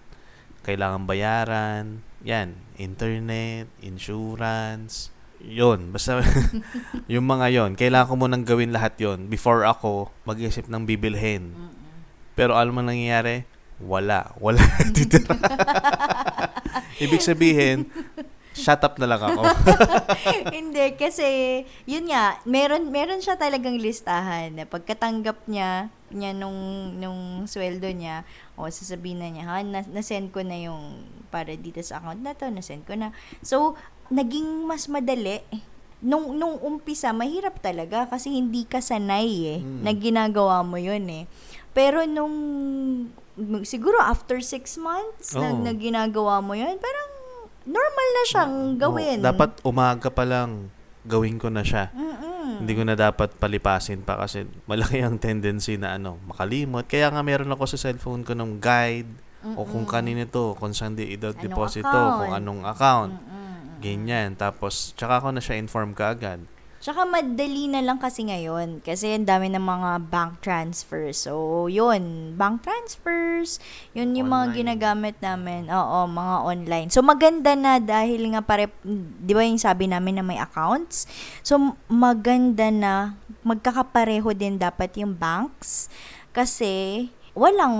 kailangan 0.63 1.03
bayaran, 1.03 1.99
yan, 2.23 2.55
internet, 2.79 3.67
insurance, 3.83 5.11
yun, 5.43 5.91
basta 5.91 6.21
yung 7.11 7.25
mga 7.25 7.47
yon 7.49 7.71
kailangan 7.73 8.07
ko 8.07 8.15
munang 8.15 8.45
gawin 8.45 8.71
lahat 8.71 8.95
yon 9.01 9.27
before 9.27 9.67
ako 9.67 10.13
mag-isip 10.23 10.69
ng 10.71 10.87
bibilhin. 10.87 11.51
Pero 12.37 12.55
alam 12.55 12.71
mo 12.71 12.81
nangyayari? 12.85 13.43
Wala. 13.81 14.31
Wala. 14.37 14.61
Ibig 17.03 17.21
sabihin, 17.21 17.89
shut 18.53 18.83
up 18.83 18.99
na 18.99 19.07
lang 19.07 19.21
ako. 19.21 19.41
Hindi, 20.55 20.95
kasi, 20.95 21.27
yun 21.85 22.07
nga, 22.07 22.39
meron, 22.43 22.91
meron 22.91 23.19
siya 23.19 23.35
talagang 23.35 23.79
listahan 23.79 24.51
na 24.51 24.63
pagkatanggap 24.67 25.47
niya, 25.47 25.87
niya 26.09 26.31
nung, 26.35 26.55
nung 26.99 27.47
sweldo 27.47 27.87
niya, 27.89 28.27
o 28.53 28.67
sasabihin 28.67 29.23
na 29.23 29.29
niya, 29.31 29.45
ha, 29.47 29.63
na, 29.63 29.79
na-send 29.87 30.29
ko 30.29 30.43
na 30.43 30.59
yung 30.59 30.99
para 31.31 31.55
dito 31.55 31.79
sa 31.79 32.03
account 32.03 32.19
na 32.19 32.35
to, 32.35 32.51
na-send 32.51 32.83
ko 32.83 32.93
na. 32.93 33.15
So, 33.39 33.79
naging 34.11 34.67
mas 34.67 34.91
madali. 34.91 35.39
Nung, 36.01 36.35
nung 36.35 36.59
umpisa, 36.59 37.13
mahirap 37.13 37.61
talaga 37.61 38.09
kasi 38.09 38.33
hindi 38.33 38.65
ka 38.65 38.81
sanay 38.81 39.29
eh, 39.47 39.59
Mm. 39.61 39.85
na 39.85 39.91
ginagawa 39.93 40.59
mo 40.59 40.75
yun 40.75 41.05
eh. 41.07 41.23
Pero 41.71 42.03
nung, 42.03 42.35
siguro 43.63 43.95
after 44.01 44.43
six 44.43 44.75
months 44.75 45.31
na, 45.31 45.55
Oo. 45.55 45.61
na 45.63 45.71
ginagawa 45.71 46.43
mo 46.43 46.51
yun, 46.51 46.75
parang 46.75 47.09
normal 47.65 48.07
na 48.13 48.23
siyang 48.25 48.55
gawin. 48.77 49.17
Oo, 49.21 49.25
dapat 49.25 49.51
umaga 49.61 50.09
pa 50.09 50.25
lang 50.25 50.69
gawin 51.05 51.37
ko 51.41 51.49
na 51.49 51.65
siya. 51.65 51.89
Mm-mm. 51.93 52.61
Hindi 52.61 52.73
ko 52.77 52.83
na 52.85 52.93
dapat 52.93 53.33
palipasin 53.41 54.05
pa 54.05 54.17
kasi 54.21 54.45
malaki 54.69 55.01
ang 55.01 55.17
tendency 55.17 55.77
na 55.77 55.97
ano, 55.97 56.21
makalimot. 56.29 56.85
Kaya 56.85 57.09
nga 57.09 57.21
meron 57.25 57.49
ako 57.49 57.65
sa 57.69 57.77
cellphone 57.89 58.21
ko 58.21 58.37
ng 58.37 58.61
guide 58.61 59.09
o 59.57 59.65
kung 59.65 59.89
Mm-mm. 59.89 59.93
kanino 59.93 60.21
to, 60.29 60.53
kung 60.57 60.73
saan 60.73 60.93
di 60.93 61.17
i-deposit 61.17 61.81
to, 61.81 61.89
account. 61.89 62.17
kung 62.21 62.31
anong 62.37 62.61
account. 62.69 63.13
Mm-mm. 63.17 63.81
Ganyan. 63.81 64.37
Tapos, 64.37 64.93
tsaka 64.93 65.17
ako 65.17 65.33
na 65.33 65.41
siya 65.41 65.57
inform 65.57 65.97
ka 65.97 66.13
agad. 66.13 66.45
Tsaka 66.81 67.05
madali 67.05 67.69
na 67.69 67.85
lang 67.85 68.01
kasi 68.01 68.25
ngayon 68.25 68.81
kasi 68.81 69.13
ang 69.13 69.29
dami 69.29 69.53
ng 69.53 69.61
mga 69.61 70.01
bank 70.09 70.41
transfers. 70.41 71.29
So, 71.29 71.69
yun, 71.69 72.33
bank 72.33 72.65
transfers, 72.65 73.61
yun 73.93 74.17
yung 74.17 74.33
mga 74.33 74.49
Online. 74.49 74.57
ginagamit 74.57 75.15
namin. 75.21 75.69
Oo, 75.69 76.09
mga 76.09 76.35
online. 76.41 76.89
So, 76.89 77.05
maganda 77.05 77.53
na 77.53 77.77
dahil 77.77 78.33
nga 78.33 78.41
pare, 78.41 78.73
di 79.21 79.33
ba 79.37 79.45
yung 79.45 79.61
sabi 79.61 79.85
namin 79.85 80.17
na 80.17 80.25
may 80.25 80.41
accounts? 80.41 81.05
So, 81.45 81.77
maganda 81.85 82.73
na 82.73 83.13
magkakapareho 83.45 84.33
din 84.33 84.57
dapat 84.57 84.97
yung 84.97 85.13
banks 85.13 85.85
kasi 86.33 87.07
walang 87.31 87.75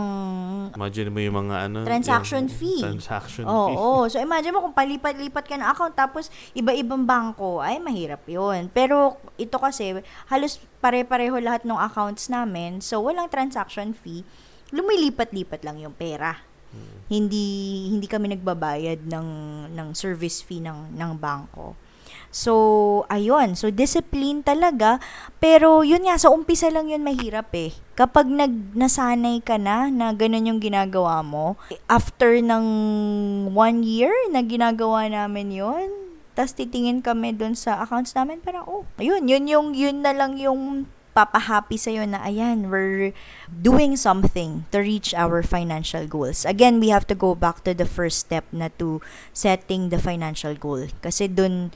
Imagine 0.72 1.10
mo 1.12 1.20
yung 1.20 1.38
mga 1.48 1.56
ano. 1.68 1.78
Transaction 1.84 2.48
yung 2.48 2.56
fee. 2.56 2.80
Transaction 2.80 3.44
Oo, 3.44 3.68
fee. 3.68 3.76
oo. 3.76 4.02
So, 4.08 4.18
imagine 4.24 4.56
mo 4.56 4.64
kung 4.64 4.76
palipat-lipat 4.76 5.44
ka 5.44 5.60
ng 5.60 5.68
account 5.68 5.96
tapos 5.96 6.32
iba-ibang 6.56 7.04
bangko, 7.04 7.60
ay 7.60 7.84
mahirap 7.84 8.24
yon 8.32 8.72
Pero 8.72 9.20
ito 9.36 9.60
kasi, 9.60 10.00
halos 10.32 10.64
pare-pareho 10.80 11.36
lahat 11.44 11.68
ng 11.68 11.76
accounts 11.76 12.32
namin. 12.32 12.80
So, 12.80 13.04
walang 13.04 13.28
transaction 13.28 13.92
fee. 13.92 14.24
Lumilipat-lipat 14.72 15.68
lang 15.68 15.84
yung 15.84 15.92
pera. 15.92 16.40
Hindi 17.12 17.44
hindi 17.92 18.08
kami 18.08 18.32
nagbabayad 18.32 19.04
ng 19.04 19.28
ng 19.76 19.88
service 19.92 20.40
fee 20.40 20.64
ng 20.64 20.96
ng 20.96 21.12
bangko. 21.20 21.76
So, 22.32 23.04
ayun. 23.12 23.60
So, 23.60 23.70
discipline 23.70 24.42
talaga. 24.42 25.04
Pero, 25.44 25.84
yun 25.84 26.08
nga, 26.08 26.16
sa 26.16 26.32
umpisa 26.32 26.72
lang 26.72 26.88
yun 26.88 27.04
mahirap 27.04 27.52
eh. 27.52 27.76
Kapag 28.00 28.32
nag, 28.32 28.72
nasanay 28.72 29.44
ka 29.44 29.60
na 29.60 29.92
na 29.92 30.16
ganun 30.16 30.48
yung 30.48 30.64
ginagawa 30.64 31.20
mo, 31.22 31.60
after 31.92 32.40
ng 32.40 32.66
one 33.52 33.84
year 33.84 34.16
na 34.32 34.40
ginagawa 34.42 35.12
namin 35.12 35.52
yun, 35.52 35.92
tapos 36.32 36.56
titingin 36.56 37.04
kami 37.04 37.36
dun 37.36 37.54
sa 37.54 37.84
accounts 37.84 38.16
namin, 38.16 38.40
parang, 38.40 38.64
oh, 38.64 38.88
ayun, 38.96 39.28
yun 39.28 39.44
yung, 39.52 39.68
yun 39.76 40.00
na 40.00 40.16
lang 40.16 40.40
yung 40.40 40.88
papahappy 41.12 41.76
sa'yo 41.76 42.08
na, 42.08 42.24
ayan, 42.24 42.72
we're 42.72 43.12
doing 43.48 43.96
something 43.96 44.66
to 44.72 44.80
reach 44.80 45.14
our 45.14 45.44
financial 45.44 46.08
goals. 46.08 46.44
Again, 46.48 46.80
we 46.80 46.90
have 46.90 47.06
to 47.08 47.16
go 47.16 47.36
back 47.36 47.64
to 47.68 47.76
the 47.76 47.86
first 47.86 48.28
step 48.28 48.48
na 48.52 48.70
to 48.80 49.04
setting 49.36 49.92
the 49.92 50.00
financial 50.00 50.56
goal. 50.56 50.88
Kasi 51.04 51.28
dun, 51.28 51.72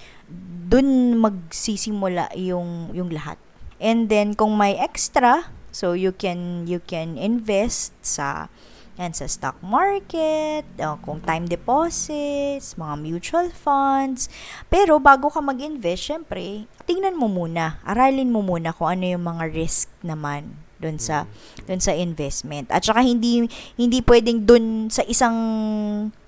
dun 0.72 1.20
magsisimula 1.20 2.32
yung, 2.40 2.96
yung 2.96 3.12
lahat. 3.12 3.38
And 3.80 4.08
then, 4.08 4.40
kung 4.40 4.56
may 4.56 4.80
extra, 4.80 5.52
so 5.72 5.92
you 5.92 6.16
can, 6.16 6.64
you 6.66 6.80
can 6.80 7.20
invest 7.20 7.92
sa 8.00 8.48
yan, 8.96 9.12
sa 9.12 9.28
stock 9.28 9.60
market, 9.60 10.64
uh, 10.80 10.96
kung 11.04 11.20
time 11.20 11.52
deposits, 11.52 12.80
mga 12.80 12.96
mutual 12.96 13.52
funds. 13.52 14.32
Pero 14.72 15.04
bago 15.04 15.28
ka 15.28 15.44
mag-invest, 15.44 16.16
syempre, 16.16 16.64
tingnan 16.88 17.20
mo 17.20 17.28
muna, 17.28 17.84
aralin 17.84 18.32
mo 18.32 18.40
muna 18.40 18.72
kung 18.72 18.96
ano 18.96 19.04
yung 19.04 19.28
mga 19.28 19.52
risk 19.52 19.92
naman 20.00 20.66
doon 20.80 21.00
sa 21.00 21.24
doon 21.66 21.80
sa 21.80 21.96
investment. 21.96 22.68
At 22.72 22.84
saka 22.84 23.02
hindi 23.02 23.48
hindi 23.80 24.00
pwedeng 24.04 24.44
doon 24.44 24.92
sa 24.92 25.02
isang 25.08 25.36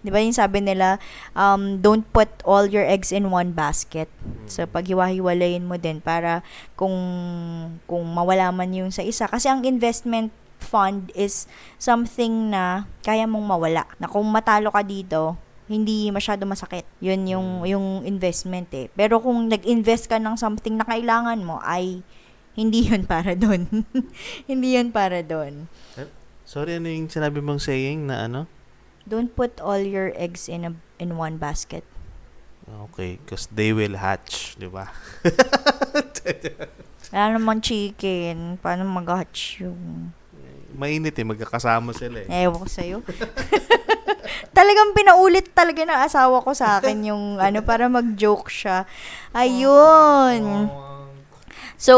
'di 0.01 0.09
ba 0.09 0.23
yung 0.23 0.35
sabi 0.35 0.63
nila 0.63 1.03
um 1.35 1.83
don't 1.83 2.07
put 2.15 2.31
all 2.47 2.65
your 2.65 2.83
eggs 2.83 3.11
in 3.11 3.27
one 3.27 3.51
basket. 3.51 4.07
So 4.47 4.63
paghiwa-hiwalayin 4.65 5.67
mo 5.67 5.75
din 5.75 5.99
para 5.99 6.41
kung 6.79 6.95
kung 7.85 8.07
mawala 8.07 8.49
man 8.55 8.71
yung 8.71 8.89
sa 8.89 9.03
isa 9.03 9.27
kasi 9.27 9.51
ang 9.51 9.67
investment 9.67 10.31
fund 10.59 11.13
is 11.15 11.45
something 11.77 12.51
na 12.51 12.89
kaya 13.05 13.25
mong 13.29 13.45
mawala. 13.45 13.83
Na 14.01 14.09
kung 14.09 14.25
matalo 14.27 14.73
ka 14.73 14.81
dito, 14.83 15.37
hindi 15.67 16.09
masyado 16.11 16.47
masakit. 16.47 16.87
Yun 17.03 17.27
yung 17.27 17.47
yung 17.67 17.87
investment 18.07 18.71
eh. 18.73 18.87
Pero 18.95 19.19
kung 19.19 19.47
nag-invest 19.51 20.07
ka 20.07 20.17
ng 20.17 20.35
something 20.39 20.79
na 20.79 20.85
kailangan 20.87 21.39
mo 21.43 21.59
ay 21.63 22.01
hindi 22.57 22.89
yun 22.89 23.05
para 23.05 23.37
doon. 23.37 23.69
hindi 24.49 24.79
yun 24.79 24.89
para 24.89 25.21
doon. 25.21 25.69
Sorry, 26.47 26.79
ano 26.79 26.87
yung 26.87 27.11
sinabi 27.11 27.43
mong 27.43 27.61
saying 27.61 28.07
na 28.07 28.25
ano? 28.25 28.47
Don't 29.07 29.31
put 29.35 29.59
all 29.63 29.79
your 29.79 30.11
eggs 30.15 30.47
in 30.51 30.63
a 30.67 30.71
in 30.99 31.15
one 31.15 31.37
basket. 31.37 31.83
Okay, 32.67 33.15
because 33.23 33.47
they 33.47 33.71
will 33.71 33.95
hatch, 33.95 34.59
di 34.59 34.67
ba? 34.67 34.91
Wala 37.15 37.39
namang 37.39 37.63
chicken. 37.63 38.59
Paano 38.59 38.83
mag-hatch 38.83 39.63
yung... 39.63 40.11
Mainit 40.77 41.17
eh, 41.17 41.25
magkakasama 41.25 41.89
sila 41.97 42.21
eh. 42.21 42.45
Ewan 42.45 42.61
ko 42.61 42.69
sa'yo. 42.69 42.97
Talagang 44.57 44.93
pinaulit 44.93 45.49
talaga 45.57 45.81
ng 45.81 46.01
asawa 46.05 46.37
ko 46.45 46.53
sa 46.53 46.77
akin 46.77 47.09
yung 47.09 47.23
ano 47.45 47.65
para 47.65 47.89
mag-joke 47.89 48.53
siya. 48.53 48.85
Ayun. 49.33 50.69
So, 51.81 51.93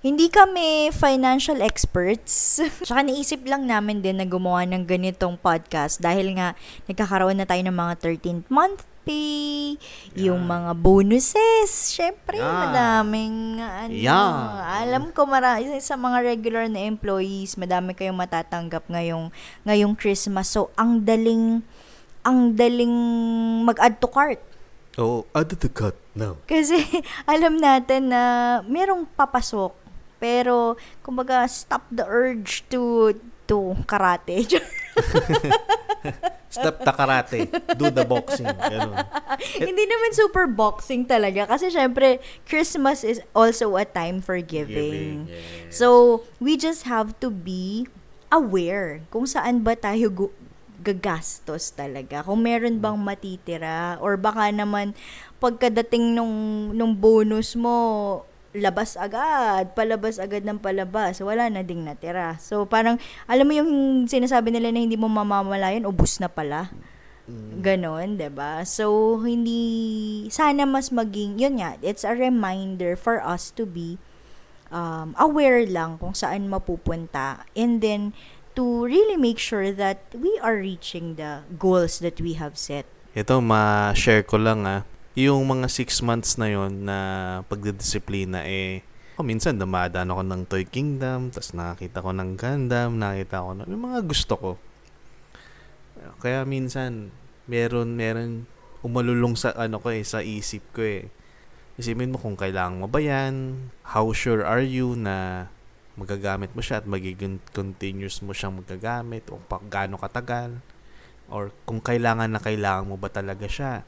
hindi 0.00 0.28
kami 0.32 0.92
financial 0.92 1.64
experts. 1.64 2.60
Tsaka 2.84 3.04
naisip 3.04 3.44
lang 3.48 3.68
namin 3.68 4.00
din 4.04 4.20
na 4.20 4.28
gumawa 4.28 4.64
ng 4.68 4.84
ganitong 4.84 5.36
podcast 5.40 6.00
dahil 6.00 6.36
nga 6.36 6.56
nagkakaroon 6.88 7.40
na 7.40 7.48
tayo 7.48 7.60
ng 7.64 7.76
mga 7.76 7.94
13th 8.00 8.48
month 8.52 8.89
pay, 9.02 9.76
yung 10.16 10.44
mga 10.44 10.76
bonuses. 10.76 11.70
Syempre, 11.94 12.36
Yeah. 12.38 12.68
madaming 12.68 13.58
ano. 13.60 13.92
Yeah. 13.92 14.32
Alam 14.84 15.10
ko 15.14 15.24
marami 15.24 15.80
sa 15.80 15.96
mga 15.96 16.24
regular 16.24 16.64
na 16.68 16.84
employees, 16.84 17.56
madami 17.56 17.96
kayong 17.96 18.18
matatanggap 18.18 18.86
ngayong 18.88 19.32
ngayong 19.64 19.94
Christmas. 19.96 20.52
So, 20.52 20.68
ang 20.76 21.04
daling 21.04 21.64
ang 22.20 22.52
daling 22.52 22.92
mag-add 23.64 23.96
to 24.00 24.08
cart. 24.08 24.40
Oo, 25.00 25.24
oh, 25.24 25.32
add 25.32 25.48
to 25.48 25.68
cut 25.72 25.96
now. 26.12 26.36
Kasi 26.44 26.76
alam 27.32 27.56
natin 27.56 28.12
na 28.12 28.22
merong 28.68 29.08
papasok. 29.16 29.72
Pero, 30.20 30.76
kumbaga, 31.00 31.48
stop 31.48 31.80
the 31.88 32.04
urge 32.04 32.60
to 32.68 33.16
to 33.50 33.74
karate. 33.84 34.46
Stop 36.50 36.82
the 36.82 36.90
karate. 36.90 37.40
Do 37.78 37.94
the 37.94 38.02
boxing. 38.02 38.50
Ganun. 38.50 38.98
Hindi 39.70 39.84
naman 39.86 40.10
super 40.10 40.50
boxing 40.50 41.06
talaga. 41.06 41.46
Kasi 41.46 41.70
syempre, 41.70 42.18
Christmas 42.42 43.06
is 43.06 43.22
also 43.30 43.78
a 43.78 43.86
time 43.86 44.18
for 44.18 44.34
giving. 44.42 45.30
yes. 45.30 45.78
So, 45.78 46.22
we 46.42 46.58
just 46.58 46.90
have 46.90 47.14
to 47.22 47.30
be 47.30 47.86
aware 48.34 49.06
kung 49.14 49.30
saan 49.30 49.62
ba 49.62 49.78
tayo 49.78 50.10
gu- 50.10 50.34
gagastos 50.82 51.70
talaga. 51.70 52.26
Kung 52.26 52.42
meron 52.42 52.82
bang 52.82 52.98
matitira 52.98 53.94
or 54.02 54.18
baka 54.18 54.50
naman 54.50 54.96
pagkadating 55.38 56.18
nung 56.18 56.34
nung 56.74 56.98
bonus 56.98 57.54
mo 57.54 58.24
labas 58.50 58.98
agad, 58.98 59.74
palabas 59.78 60.18
agad 60.18 60.42
ng 60.42 60.58
palabas, 60.58 61.22
wala 61.22 61.46
na 61.46 61.62
ding 61.62 61.86
natira. 61.86 62.34
So 62.42 62.66
parang 62.66 62.98
alam 63.30 63.46
mo 63.46 63.54
yung 63.54 63.70
sinasabi 64.10 64.50
nila 64.50 64.74
na 64.74 64.82
hindi 64.82 64.98
mo 64.98 65.06
mamamalayan, 65.06 65.86
ubus 65.86 66.18
na 66.18 66.26
pala. 66.26 66.70
Ganon, 67.62 68.18
'di 68.18 68.26
ba? 68.34 68.66
So 68.66 69.14
hindi 69.22 70.26
sana 70.34 70.66
mas 70.66 70.90
maging 70.90 71.38
yun 71.38 71.62
nga, 71.62 71.78
it's 71.78 72.02
a 72.02 72.10
reminder 72.10 72.98
for 72.98 73.22
us 73.22 73.54
to 73.54 73.62
be 73.62 74.02
um, 74.74 75.14
aware 75.14 75.62
lang 75.62 75.98
kung 76.02 76.10
saan 76.10 76.50
mapupunta 76.50 77.46
and 77.54 77.78
then 77.78 78.10
to 78.58 78.82
really 78.82 79.14
make 79.14 79.38
sure 79.38 79.70
that 79.70 80.10
we 80.10 80.34
are 80.42 80.58
reaching 80.58 81.14
the 81.14 81.46
goals 81.54 82.02
that 82.02 82.18
we 82.18 82.34
have 82.34 82.58
set. 82.58 82.82
Ito, 83.14 83.38
ma-share 83.38 84.26
ko 84.26 84.38
lang 84.38 84.66
ah. 84.66 84.82
Yung 85.18 85.42
mga 85.42 85.66
six 85.66 86.06
months 86.06 86.38
na 86.38 86.46
yon 86.46 86.86
na 86.86 86.98
pagdidisiplina 87.50 88.46
eh, 88.46 88.86
oh, 89.18 89.26
minsan 89.26 89.58
dumadaan 89.58 90.06
ako 90.06 90.22
ng 90.22 90.42
Toy 90.46 90.62
Kingdom, 90.62 91.34
tapos 91.34 91.50
nakakita 91.50 91.98
ko 91.98 92.14
ng 92.14 92.38
Gundam, 92.38 92.94
nakita 92.94 93.42
ko 93.42 93.50
ng 93.58 93.66
yung 93.66 93.84
mga 93.90 94.00
gusto 94.06 94.34
ko. 94.38 94.50
Kaya 96.22 96.46
minsan, 96.46 97.10
meron, 97.50 97.98
meron 97.98 98.46
umalulong 98.86 99.34
sa 99.34 99.50
ano 99.58 99.82
ko 99.82 99.90
eh, 99.90 100.06
sa 100.06 100.22
isip 100.22 100.62
ko 100.78 100.86
eh. 100.86 101.10
Isipin 101.74 102.14
mo 102.14 102.18
kung 102.22 102.38
kailangan 102.38 102.78
mo 102.78 102.86
ba 102.86 103.02
yan, 103.02 103.66
how 103.82 104.14
sure 104.14 104.46
are 104.46 104.62
you 104.62 104.94
na 104.94 105.50
magagamit 105.98 106.54
mo 106.54 106.62
siya 106.62 106.80
at 106.80 106.86
magiging 106.86 107.42
continuous 107.50 108.22
mo 108.22 108.30
siyang 108.30 108.62
magagamit 108.62 109.26
o 109.26 109.42
pa, 109.42 109.58
gaano 109.58 109.98
katagal 109.98 110.54
or 111.26 111.50
kung 111.66 111.82
kailangan 111.82 112.30
na 112.30 112.38
kailangan 112.38 112.86
mo 112.86 112.94
ba 112.94 113.10
talaga 113.10 113.50
siya. 113.50 113.82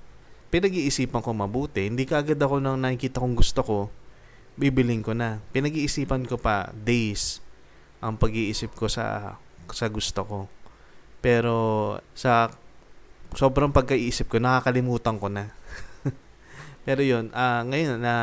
Pinag-iisipan 0.53 1.25
ko 1.25 1.33
mabuti. 1.33 1.89
Hindi 1.89 2.05
ka 2.05 2.21
agad 2.21 2.37
ako 2.37 2.61
nang 2.61 2.77
nakikita 2.85 3.25
kong 3.25 3.41
gusto 3.41 3.61
ko, 3.65 3.79
bibiling 4.61 5.01
ko 5.01 5.17
na. 5.17 5.41
Pinag-iisipan 5.57 6.29
ko 6.29 6.37
pa 6.37 6.69
days 6.77 7.41
ang 8.05 8.21
pag-iisip 8.21 8.77
ko 8.77 8.85
sa 8.85 9.39
sa 9.73 9.89
gusto 9.89 10.21
ko. 10.29 10.39
Pero 11.25 11.57
sa 12.13 12.53
sobrang 13.33 13.73
pagkaisip 13.73 14.29
ko, 14.29 14.37
nakakalimutan 14.37 15.17
ko 15.17 15.33
na. 15.33 15.49
Pero 16.87 17.01
yun, 17.01 17.33
ah 17.33 17.65
ngayon 17.65 17.97
na 17.97 18.15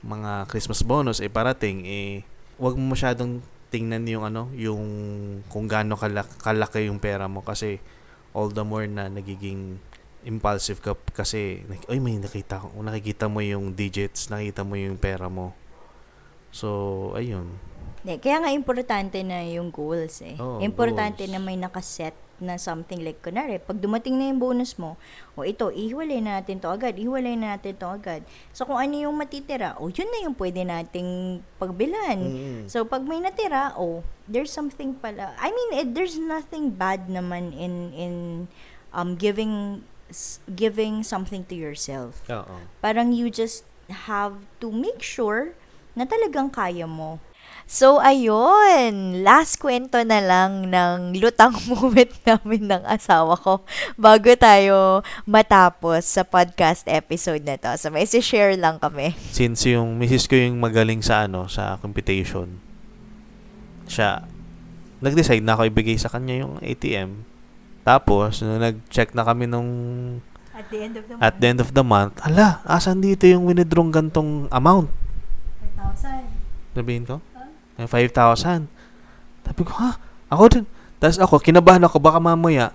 mga 0.00 0.48
Christmas 0.48 0.80
bonus 0.80 1.20
ay 1.20 1.28
parating, 1.28 1.84
eh, 1.84 2.24
wag 2.56 2.72
mo 2.80 2.96
masyadong 2.96 3.44
tingnan 3.68 4.08
yung 4.08 4.24
ano, 4.24 4.48
yung 4.56 4.82
kung 5.52 5.68
gaano 5.68 6.00
kalaki 6.40 6.88
yung 6.88 6.98
pera 6.98 7.28
mo 7.28 7.44
kasi 7.44 7.84
all 8.32 8.48
the 8.48 8.64
more 8.64 8.88
na 8.88 9.12
nagiging 9.12 9.76
impulsive 10.26 10.80
ka 10.84 10.92
kasi 11.16 11.64
ay 11.88 11.98
may 11.98 12.20
nakita 12.20 12.60
ko 12.60 12.72
nakikita 12.80 13.26
mo 13.26 13.40
yung 13.40 13.72
digits 13.72 14.28
nakita 14.28 14.66
mo 14.66 14.76
yung 14.76 15.00
pera 15.00 15.32
mo 15.32 15.56
so 16.52 17.10
ayun 17.16 17.56
kaya 18.00 18.40
nga 18.40 18.48
importante 18.48 19.20
na 19.20 19.44
yung 19.44 19.68
goals 19.68 20.24
eh. 20.24 20.32
Oo, 20.40 20.56
importante 20.64 21.20
goals. 21.20 21.32
na 21.36 21.38
may 21.38 21.60
nakaset 21.60 22.16
na 22.40 22.56
something 22.56 23.04
like, 23.04 23.20
kunwari, 23.20 23.60
pag 23.60 23.76
dumating 23.76 24.16
na 24.16 24.32
yung 24.32 24.40
bonus 24.40 24.80
mo, 24.80 24.96
o 25.36 25.44
ito, 25.44 25.68
ihiwalay 25.68 26.24
na 26.24 26.40
natin 26.40 26.56
to 26.56 26.72
agad, 26.72 26.96
ihiwalay 26.96 27.36
na 27.36 27.60
natin 27.60 27.76
to 27.76 27.84
agad. 27.84 28.24
So, 28.56 28.64
kung 28.64 28.80
ano 28.80 28.96
yung 28.96 29.12
matitira, 29.12 29.76
o 29.76 29.92
yun 29.92 30.08
na 30.08 30.24
yung 30.24 30.32
pwede 30.32 30.64
nating 30.64 31.44
pagbilan. 31.60 32.16
Mm. 32.16 32.62
So, 32.72 32.88
pag 32.88 33.04
may 33.04 33.20
natira, 33.20 33.76
oh, 33.76 34.00
there's 34.24 34.48
something 34.48 34.96
pala. 34.96 35.36
I 35.36 35.52
mean, 35.52 35.84
it, 35.84 35.88
there's 35.92 36.16
nothing 36.16 36.72
bad 36.72 37.12
naman 37.12 37.52
in, 37.52 37.92
in 37.92 38.12
um, 38.96 39.20
giving 39.20 39.84
giving 40.50 41.02
something 41.06 41.46
to 41.46 41.54
yourself. 41.54 42.20
oo 42.28 42.66
Parang 42.82 43.14
you 43.14 43.30
just 43.30 43.64
have 44.06 44.44
to 44.62 44.70
make 44.70 45.02
sure 45.02 45.54
na 45.98 46.06
talagang 46.06 46.50
kaya 46.50 46.86
mo. 46.86 47.18
So, 47.70 48.02
ayun. 48.02 49.22
Last 49.22 49.62
kwento 49.62 50.02
na 50.02 50.18
lang 50.18 50.74
ng 50.74 51.14
lutang 51.22 51.54
moment 51.70 52.10
namin 52.26 52.66
ng 52.66 52.82
asawa 52.82 53.38
ko 53.38 53.62
bago 53.94 54.34
tayo 54.34 55.06
matapos 55.22 56.02
sa 56.02 56.26
podcast 56.26 56.82
episode 56.90 57.46
na 57.46 57.54
to. 57.54 57.70
So, 57.78 57.94
may 57.94 58.10
share 58.10 58.58
lang 58.58 58.82
kami. 58.82 59.14
Since 59.30 59.70
yung 59.70 60.02
misis 60.02 60.26
ko 60.26 60.34
yung 60.34 60.58
magaling 60.58 60.98
sa 60.98 61.30
ano, 61.30 61.46
sa 61.46 61.78
computation, 61.78 62.58
siya, 63.86 64.26
nag-decide 64.98 65.46
na 65.46 65.54
ako 65.54 65.70
ibigay 65.70 65.94
sa 65.94 66.10
kanya 66.10 66.42
yung 66.42 66.58
ATM. 66.58 67.22
Tapos, 67.90 68.38
nung 68.46 68.62
nag-check 68.62 69.10
na 69.18 69.26
kami 69.26 69.50
nung 69.50 69.70
At 70.54 70.70
the 70.70 70.78
end 70.78 70.94
of 70.94 71.04
the 71.10 71.14
at 71.18 71.34
the 71.42 71.46
end 71.50 71.58
of 71.58 71.70
the 71.74 71.82
month, 71.82 72.14
ala, 72.22 72.62
asan 72.62 73.02
dito 73.02 73.26
yung 73.26 73.50
winidrang 73.50 73.90
gantong 73.90 74.46
amount? 74.54 74.86
5,000. 75.74 76.78
Sabihin 76.78 77.02
ko? 77.02 77.18
Yung 77.82 77.90
5,000. 77.90 78.70
Sabi 79.42 79.62
ko, 79.66 79.72
ha? 79.82 79.98
Ako 80.30 80.46
din. 80.46 80.64
Tapos 81.02 81.18
ako, 81.18 81.34
kinabahan 81.42 81.82
ako, 81.82 81.98
baka 81.98 82.22
mamaya, 82.22 82.70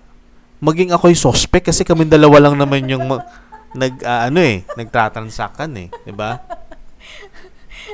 maging 0.60 0.92
ako 0.92 1.08
yung 1.08 1.24
suspect 1.32 1.72
kasi 1.72 1.88
kami 1.88 2.04
dalawa 2.04 2.50
lang 2.52 2.60
naman 2.60 2.84
yung 2.90 3.08
ma- 3.08 3.24
nag, 3.80 4.04
ah, 4.04 4.28
ano 4.28 4.44
eh, 4.44 4.68
nagtatransakan 4.76 5.72
eh. 5.78 5.88
'di 6.04 6.14
ba? 6.16 6.32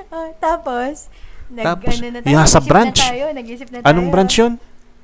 Ah, 0.07 0.31
tapos, 0.39 1.11
nag, 1.51 1.65
Tapos, 1.67 1.99
ano 1.99 2.07
na 2.15 2.19
tayo, 2.23 2.31
yeah, 2.31 2.47
sa 2.47 2.63
branch. 2.63 2.99
Na 2.99 3.11
tayo, 3.11 3.25
nag-isip 3.35 3.67
na 3.67 3.77
tayo. 3.83 3.91
Anong 3.91 4.07
branch 4.07 4.35
yun? 4.39 4.53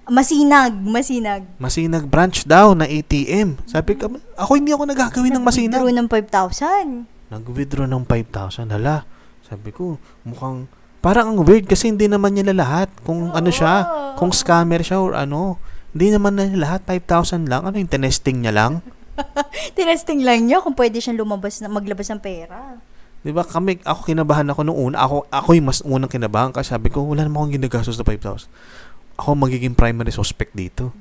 Masinag, 0.08 0.72
masinag. 0.88 1.44
Masinag 1.60 2.08
branch 2.08 2.48
daw 2.48 2.72
na 2.72 2.88
ATM. 2.88 3.60
Sabi 3.68 4.00
ko, 4.00 4.08
ako 4.40 4.52
hindi 4.56 4.72
ako 4.72 4.88
nagagawin 4.88 5.36
ng 5.36 5.44
masinag. 5.44 5.84
Nag-withdraw 5.84 6.00
ng 6.00 6.08
5,000. 6.08 7.28
Nag-withdraw 7.28 7.88
ng 7.92 8.04
5,000. 8.08 8.72
Hala, 8.72 9.04
sabi 9.44 9.76
ko, 9.76 10.00
mukhang, 10.24 10.72
parang 11.04 11.36
ang 11.36 11.40
weird 11.44 11.68
kasi 11.68 11.92
hindi 11.92 12.08
naman 12.08 12.40
niya 12.40 12.56
lahat. 12.56 12.88
Kung 13.04 13.36
ano 13.36 13.52
siya, 13.52 13.84
kung 14.16 14.32
scammer 14.32 14.80
siya 14.80 15.04
or 15.04 15.12
ano. 15.12 15.60
Hindi 15.92 16.16
naman 16.16 16.40
na 16.40 16.48
lahat, 16.56 16.88
5,000 16.88 17.52
lang. 17.52 17.68
Ano 17.68 17.76
yung 17.76 17.92
tinesting 17.92 18.48
niya 18.48 18.56
lang? 18.56 18.80
Tinesting 19.78 20.24
lang 20.24 20.46
niya 20.48 20.64
kung 20.64 20.78
pwede 20.78 21.04
siyang 21.04 21.20
lumabas 21.20 21.60
na 21.60 21.68
maglabas 21.68 22.08
ng 22.14 22.22
pera. 22.22 22.80
Di 23.26 23.34
ba 23.34 23.42
kami, 23.42 23.82
ako 23.82 24.08
kinabahan 24.08 24.48
ako 24.54 24.62
nung 24.64 24.78
una. 24.78 25.04
Ako, 25.04 25.28
ako 25.28 25.50
yung 25.58 25.68
mas 25.68 25.82
unang 25.84 26.08
kinabahan 26.08 26.54
kasi 26.54 26.72
sabi 26.72 26.94
ko, 26.94 27.04
wala 27.04 27.26
naman 27.26 27.44
akong 27.44 27.56
ginagastos 27.60 27.98
na 27.98 28.06
5,000. 28.06 28.48
Ako 29.18 29.34
magiging 29.34 29.74
primary 29.74 30.14
suspect 30.14 30.54
dito. 30.54 30.94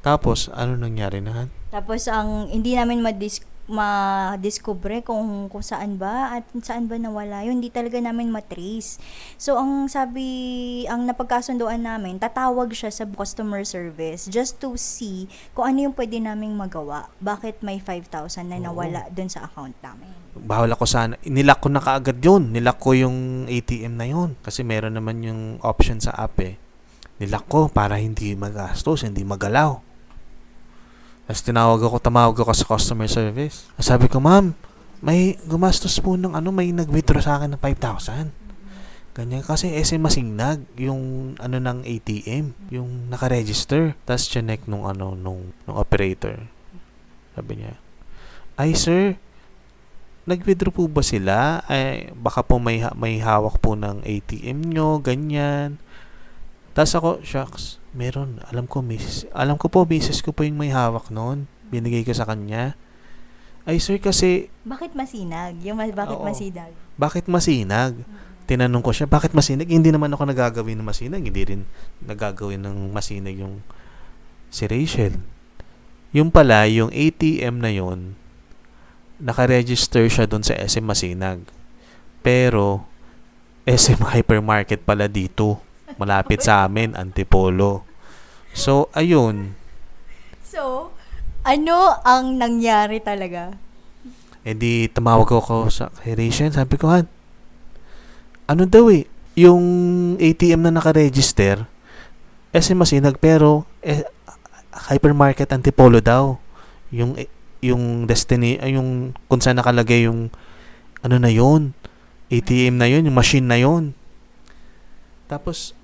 Tapos, 0.00 0.48
ano 0.56 0.80
nangyari 0.80 1.20
na? 1.20 1.50
Tapos 1.68 2.08
ang 2.08 2.48
hindi 2.48 2.72
namin 2.74 3.04
madis 3.04 3.44
ma-discover 3.70 5.06
kung 5.06 5.46
kung 5.46 5.62
saan 5.62 5.94
ba 5.94 6.34
at 6.34 6.44
saan 6.58 6.90
ba 6.90 6.98
nawala 6.98 7.46
yun 7.46 7.62
hindi 7.62 7.70
talaga 7.70 8.02
namin 8.02 8.34
matrace 8.34 8.98
so 9.38 9.54
ang 9.54 9.86
sabi 9.86 10.26
ang 10.90 11.06
napagkasunduan 11.06 11.78
namin 11.78 12.18
tatawag 12.18 12.74
siya 12.74 12.90
sa 12.90 13.06
customer 13.06 13.62
service 13.62 14.26
just 14.26 14.58
to 14.58 14.74
see 14.74 15.30
kung 15.54 15.70
ano 15.70 15.86
yung 15.86 15.94
pwede 15.94 16.18
naming 16.18 16.58
magawa 16.58 17.06
bakit 17.22 17.62
may 17.62 17.78
5,000 17.78 18.50
na 18.50 18.58
nawala 18.58 19.06
dun 19.14 19.30
sa 19.30 19.46
account 19.46 19.78
namin 19.78 20.10
Bawal 20.30 20.70
ako 20.70 20.86
sana. 20.86 21.18
Nilak 21.26 21.58
ko 21.58 21.68
na 21.74 21.82
kaagad 21.82 22.22
yun. 22.22 22.54
Nilak 22.54 22.78
ko 22.78 22.94
yung 22.94 23.50
ATM 23.50 23.98
na 23.98 24.06
yun. 24.06 24.38
Kasi 24.46 24.62
meron 24.62 24.94
naman 24.94 25.26
yung 25.26 25.58
option 25.58 25.98
sa 25.98 26.14
app 26.14 26.38
eh. 26.38 26.54
Nilak 27.20 27.44
ko 27.46 27.68
para 27.68 28.00
hindi 28.00 28.32
magastos, 28.32 29.04
hindi 29.04 29.20
magalaw. 29.22 29.76
Tapos 31.28 31.42
tinawag 31.44 31.80
ako, 31.84 31.96
tumawag 32.00 32.36
ako 32.40 32.52
sa 32.56 32.66
customer 32.66 33.06
service. 33.06 33.68
Sabi 33.76 34.08
ko, 34.08 34.18
ma'am, 34.18 34.56
may 35.04 35.36
gumastos 35.44 36.00
po 36.00 36.16
ng 36.16 36.32
ano, 36.32 36.48
may 36.50 36.72
nag-withdraw 36.72 37.20
sa 37.20 37.36
akin 37.38 37.54
ng 37.54 37.62
5,000. 37.62 38.40
Ganyan. 39.14 39.44
Kasi 39.44 39.74
SM 39.74 40.00
Masignag, 40.00 40.64
yung 40.80 41.34
ano 41.36 41.56
ng 41.60 41.84
ATM, 41.84 42.72
yung 42.72 43.12
nakaregister. 43.12 43.92
Tapos 44.08 44.26
chinek 44.32 44.64
nung 44.64 44.88
ano, 44.88 45.12
nung, 45.12 45.52
nung 45.68 45.76
operator. 45.76 46.40
Sabi 47.36 47.60
niya, 47.60 47.76
ay 48.56 48.72
sir, 48.72 49.20
nag-withdraw 50.24 50.72
po 50.72 50.88
ba 50.88 51.04
sila? 51.04 51.64
Ay, 51.68 52.12
baka 52.16 52.40
po 52.40 52.56
may, 52.56 52.80
may 52.96 53.18
hawak 53.18 53.58
po 53.58 53.76
ng 53.76 54.04
ATM 54.04 54.72
nyo, 54.72 55.00
ganyan. 55.02 55.82
Tapos 56.80 56.96
ako, 56.96 57.10
shucks, 57.20 57.76
meron. 57.92 58.40
Alam 58.48 58.64
ko, 58.64 58.80
miss, 58.80 59.28
alam 59.36 59.60
ko 59.60 59.68
po, 59.68 59.84
misis 59.84 60.24
ko 60.24 60.32
po 60.32 60.48
yung 60.48 60.56
may 60.56 60.72
hawak 60.72 61.12
noon. 61.12 61.44
Binigay 61.68 62.08
ko 62.08 62.16
sa 62.16 62.24
kanya. 62.24 62.72
Ay, 63.68 63.76
sir, 63.84 64.00
kasi, 64.00 64.48
bakit 64.64 64.96
masinag 64.96 65.60
yung 65.60 65.76
ma- 65.76 65.92
bakit 65.92 66.16
Oo. 66.16 66.24
masinag 66.24 66.72
bakit 67.00 67.24
masinag? 67.32 67.96
Tinanong 68.44 68.84
ko 68.84 68.92
siya, 68.92 69.08
bakit 69.08 69.32
masinag? 69.32 69.72
Hindi 69.72 69.88
naman 69.88 70.12
ako 70.12 70.28
nagagawin 70.28 70.76
ng 70.76 70.84
masinag. 70.84 71.24
Hindi 71.24 71.42
rin 71.48 71.62
nagagawin 72.04 72.60
ng 72.60 72.92
masinag 72.92 73.40
yung 73.40 73.64
si 74.52 74.68
Rachel. 74.68 75.16
Yung 76.12 76.28
pala, 76.28 76.68
yung 76.68 76.92
ATM 76.92 77.56
na 77.62 77.72
yon 77.72 78.18
nakaregister 79.22 80.08
siya 80.10 80.26
doon 80.28 80.42
sa 80.42 80.58
SM 80.58 80.82
Masinag. 80.82 81.44
Pero, 82.24 82.88
SM 83.68 84.00
Hypermarket 84.00 84.82
pala 84.82 85.06
dito. 85.06 85.62
Malapit 86.00 86.40
sa 86.40 86.64
amin, 86.64 86.96
Antipolo. 86.96 87.84
So, 88.56 88.88
ayun. 88.96 89.52
so 90.42 90.90
ano 91.46 91.94
ang 92.02 92.40
nangyari 92.40 92.98
talaga 92.98 93.54
E 94.40 94.56
di, 94.56 94.88
tumawag 94.88 95.28
ako 95.28 95.68
sa 95.68 95.92
kay 95.92 96.16
Rachel. 96.16 96.48
Sabi 96.48 96.80
ko, 96.80 96.88
Han, 96.88 97.04
ano 98.48 98.64
daw 98.64 98.88
eh, 98.88 99.04
yung 99.36 99.62
ATM 100.16 100.64
na 100.64 100.72
nakaregister, 100.80 101.68
SM 102.50 102.80
Masinag, 102.80 103.20
pero 103.20 103.68
eh, 103.84 104.08
hypermarket 104.88 105.52
Antipolo 105.52 106.00
daw. 106.00 106.40
Yung, 106.88 107.20
eh, 107.20 107.28
yung 107.60 108.08
destiny, 108.08 108.56
ay, 108.58 108.80
yung 108.80 109.12
kung 109.28 109.44
saan 109.44 109.60
nakalagay 109.60 110.08
yung, 110.08 110.32
ano 111.04 111.16
na 111.20 111.28
yon 111.32 111.76
ATM 112.32 112.80
na 112.80 112.88
yon 112.88 113.08
yung 113.08 113.16
machine 113.16 113.44
na 113.44 113.60
yon 113.60 113.92
Tapos, 115.28 115.76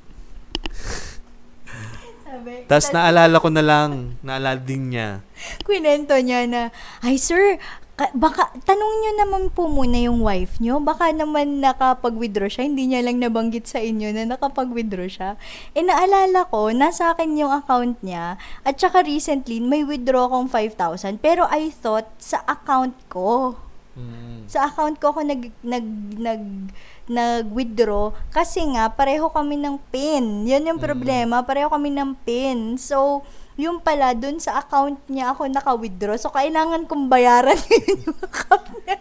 tas 2.67 2.91
naalala 2.91 3.39
ko 3.39 3.49
na 3.51 3.62
lang, 3.62 4.19
naalala 4.23 4.59
din 4.61 4.91
niya. 4.95 5.23
kwento 5.67 6.14
niya 6.19 6.47
na, 6.51 6.62
ay 7.07 7.17
sir, 7.19 7.59
ka- 7.97 8.12
baka, 8.12 8.53
tanong 8.69 8.95
niyo 9.01 9.12
naman 9.25 9.43
po 9.55 9.71
muna 9.71 9.97
yung 9.97 10.21
wife 10.21 10.61
niyo, 10.61 10.83
baka 10.83 11.11
naman 11.14 11.64
nakapag-withdraw 11.64 12.51
siya, 12.51 12.69
hindi 12.69 12.93
niya 12.93 13.01
lang 13.07 13.23
nabanggit 13.23 13.64
sa 13.64 13.81
inyo 13.81 14.12
na 14.12 14.29
nakapag-withdraw 14.37 15.09
siya. 15.09 15.31
Eh, 15.73 15.81
naalala 15.81 16.45
ko, 16.53 16.75
nasa 16.75 17.17
akin 17.17 17.41
yung 17.41 17.53
account 17.55 17.97
niya, 18.05 18.37
at 18.67 18.77
saka 18.77 19.01
recently, 19.07 19.62
may 19.62 19.81
withdraw 19.87 20.29
akong 20.29 20.53
5,000, 20.53 21.23
pero 21.25 21.49
I 21.49 21.73
thought 21.73 22.12
sa 22.21 22.45
account 22.45 22.95
ko, 23.09 23.57
sa 24.47 24.69
account 24.69 25.01
ko 25.01 25.17
ako 25.17 25.25
nag 25.25 25.43
nag 25.64 25.87
nag 26.21 26.43
nag-withdraw 27.07 28.11
kasi 28.35 28.67
nga 28.75 28.91
pareho 28.91 29.31
kami 29.31 29.55
ng 29.59 29.79
PIN. 29.95 30.47
'Yun 30.47 30.75
yung 30.75 30.81
problema, 30.83 31.43
pareho 31.47 31.71
kami 31.71 31.95
ng 31.95 32.19
PIN. 32.27 32.75
So, 32.77 33.23
yung 33.57 33.81
pala 33.81 34.13
dun 34.13 34.37
sa 34.37 34.61
account 34.61 35.01
niya 35.09 35.33
ako 35.33 35.49
naka-withdraw. 35.49 36.19
So, 36.21 36.29
kailangan 36.29 36.85
kong 36.85 37.09
bayaran 37.09 37.57
yun 37.73 38.05
yung 38.05 38.21
account 38.21 38.69
niya. 38.85 39.01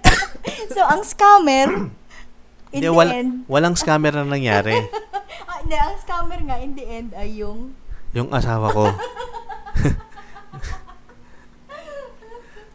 so, 0.72 0.80
ang 0.86 1.04
scammer 1.04 1.92
in 2.76 2.82
the 2.82 2.92
wal- 2.94 3.12
end, 3.12 3.44
walang 3.52 3.76
scammer 3.76 4.16
na 4.16 4.24
nangyari. 4.24 4.80
ah, 5.50 5.60
hindi, 5.60 5.76
ang 5.76 6.00
scammer 6.00 6.40
nga 6.48 6.56
in 6.64 6.72
the 6.72 6.86
end 6.88 7.12
ay 7.14 7.44
yung 7.44 7.76
Yung 8.16 8.32
asawa 8.32 8.72
ko. 8.72 8.88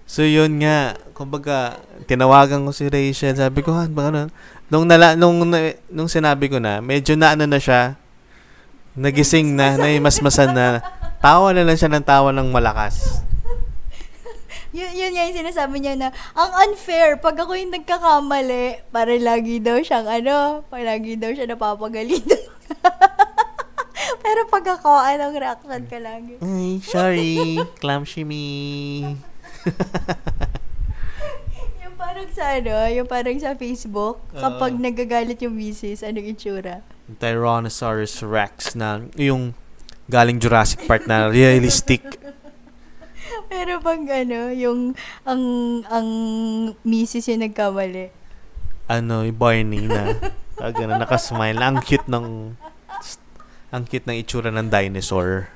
so 0.05 0.21
yun 0.21 0.61
nga, 0.61 1.01
kumbaga 1.17 1.81
tinawagan 2.05 2.61
ko 2.69 2.77
si 2.77 2.93
Rachel, 2.93 3.33
sabi 3.33 3.65
ko, 3.65 3.73
"Han, 3.73 3.97
baka 3.97 4.11
na 4.13 4.23
nung 4.71 4.87
nala, 4.87 5.19
nung 5.19 5.43
nung 5.91 6.09
sinabi 6.09 6.47
ko 6.47 6.63
na, 6.63 6.79
medyo 6.79 7.19
na 7.19 7.35
ano 7.35 7.45
na 7.45 7.59
siya, 7.59 7.99
nagising 8.95 9.59
na, 9.59 9.75
naimasmasan 9.83 10.55
na, 10.55 10.81
tawa 11.19 11.51
na 11.51 11.67
lang 11.67 11.77
siya 11.77 11.91
ng 11.91 12.07
tawa 12.07 12.31
ng 12.31 12.49
malakas. 12.55 13.27
yun, 14.77 14.95
yun 14.95 15.11
nga 15.11 15.27
yung 15.27 15.39
sinasabi 15.43 15.83
niya 15.83 15.99
na, 15.99 16.09
ang 16.39 16.71
unfair, 16.71 17.19
pag 17.19 17.35
ako 17.35 17.59
yung 17.59 17.75
nagkakamali, 17.75 18.87
para 18.95 19.11
lagi 19.19 19.59
daw 19.59 19.83
siyang 19.83 20.07
ano, 20.07 20.63
para 20.71 20.95
lagi 20.95 21.19
daw 21.19 21.35
siya 21.35 21.51
napapagalitan. 21.51 22.39
Pero 24.23 24.47
pag 24.47 24.65
ako, 24.79 24.91
anong 25.03 25.35
reaction 25.35 25.83
ka 25.91 25.99
lagi? 25.99 26.39
Ay, 26.39 26.79
sorry, 26.87 27.59
clumsy 27.83 28.23
me. 28.23 29.19
Parang 32.21 32.37
sa 32.37 32.53
ano, 32.53 32.77
yung 32.93 33.09
parang 33.09 33.33
sa 33.41 33.57
Facebook, 33.57 34.21
kapag 34.37 34.77
nagagalit 34.77 35.41
yung 35.41 35.57
misis, 35.57 36.05
anong 36.05 36.37
itsura? 36.37 36.85
Tyrannosaurus 37.17 38.21
Rex 38.21 38.77
na 38.77 39.09
yung 39.17 39.57
galing 40.05 40.37
Jurassic 40.37 40.85
Park 40.85 41.09
na 41.09 41.33
realistic. 41.33 42.05
Pero 43.49 43.81
pag 43.81 44.05
ano, 44.05 44.53
yung, 44.53 44.93
ang, 45.25 45.43
ang 45.89 46.09
misis 46.85 47.25
yung 47.33 47.41
nagkamali. 47.41 48.13
ano, 48.85 49.25
yung 49.25 49.41
Barney 49.41 49.89
na 49.89 50.13
Ah, 50.61 50.77
ganun, 50.77 51.01
nakasmile. 51.01 51.57
Ang 51.57 51.81
cute 51.81 52.05
ng 52.05 52.53
ang 53.73 53.83
cute 53.89 54.05
ng 54.05 54.21
itsura 54.21 54.53
ng 54.53 54.69
dinosaur. 54.69 55.49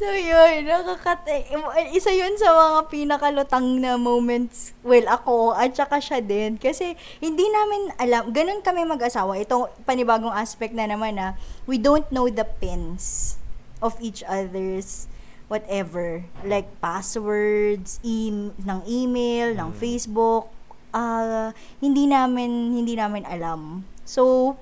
So, 0.00 0.08
yun. 0.16 0.64
Nakakat... 0.64 1.28
eh, 1.28 1.44
Isa 1.92 2.08
yun 2.08 2.32
sa 2.40 2.48
mga 2.56 2.88
pinakalutang 2.88 3.68
na 3.84 4.00
moments. 4.00 4.72
Well, 4.80 5.04
ako, 5.04 5.52
at 5.52 5.76
saka 5.76 6.00
siya 6.00 6.24
din. 6.24 6.56
Kasi, 6.56 6.96
hindi 7.20 7.44
namin 7.44 7.92
alam. 8.00 8.32
Ganun 8.32 8.64
kami 8.64 8.88
mag-asawa. 8.88 9.36
Ito, 9.36 9.68
panibagong 9.84 10.32
aspect 10.32 10.72
na 10.72 10.88
naman 10.88 11.20
na 11.20 11.36
we 11.68 11.76
don't 11.76 12.08
know 12.08 12.32
the 12.32 12.48
pins 12.48 13.36
of 13.84 14.00
each 14.00 14.24
other's 14.24 15.04
whatever. 15.52 16.24
Like, 16.48 16.72
passwords, 16.80 18.00
e- 18.00 18.56
ng 18.56 18.80
email, 18.88 19.52
ng 19.52 19.76
Facebook. 19.76 20.48
ah 20.90 21.54
hindi 21.78 22.10
namin, 22.10 22.74
hindi 22.74 22.98
namin 22.98 23.22
alam. 23.22 23.86
So, 24.02 24.56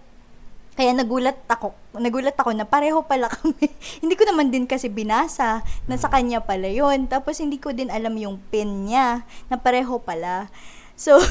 kaya 0.79 0.95
nagulat 0.95 1.43
ako, 1.51 1.74
nagulat 1.99 2.39
ako 2.39 2.55
na 2.55 2.62
pareho 2.62 3.03
pala 3.03 3.26
kami. 3.35 3.66
hindi 3.99 4.14
ko 4.14 4.22
naman 4.31 4.55
din 4.55 4.62
kasi 4.62 4.87
binasa 4.87 5.66
na 5.91 5.99
sa 5.99 6.07
kanya 6.07 6.39
pala 6.39 6.70
yon 6.70 7.11
Tapos 7.11 7.43
hindi 7.43 7.59
ko 7.59 7.74
din 7.74 7.91
alam 7.91 8.14
yung 8.14 8.39
pin 8.55 8.87
niya 8.87 9.26
na 9.51 9.59
pareho 9.59 9.99
pala. 9.99 10.47
So, 10.95 11.18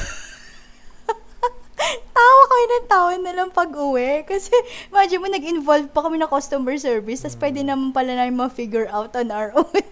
tawa 2.12 2.42
kami 2.52 2.64
ng 2.68 2.88
tawa 2.92 3.12
na 3.24 3.32
lang 3.32 3.56
pag-uwi. 3.56 4.28
Kasi, 4.28 4.52
imagine 4.92 5.24
mo, 5.24 5.32
nag-involve 5.32 5.88
pa 5.96 6.04
kami 6.04 6.20
na 6.20 6.28
customer 6.28 6.76
service. 6.76 7.24
Tapos 7.24 7.40
pwede 7.40 7.64
naman 7.64 7.96
pala 7.96 8.20
namin 8.20 8.36
ma-figure 8.36 8.92
out 8.92 9.16
on 9.16 9.32
our 9.32 9.56
own. 9.64 9.88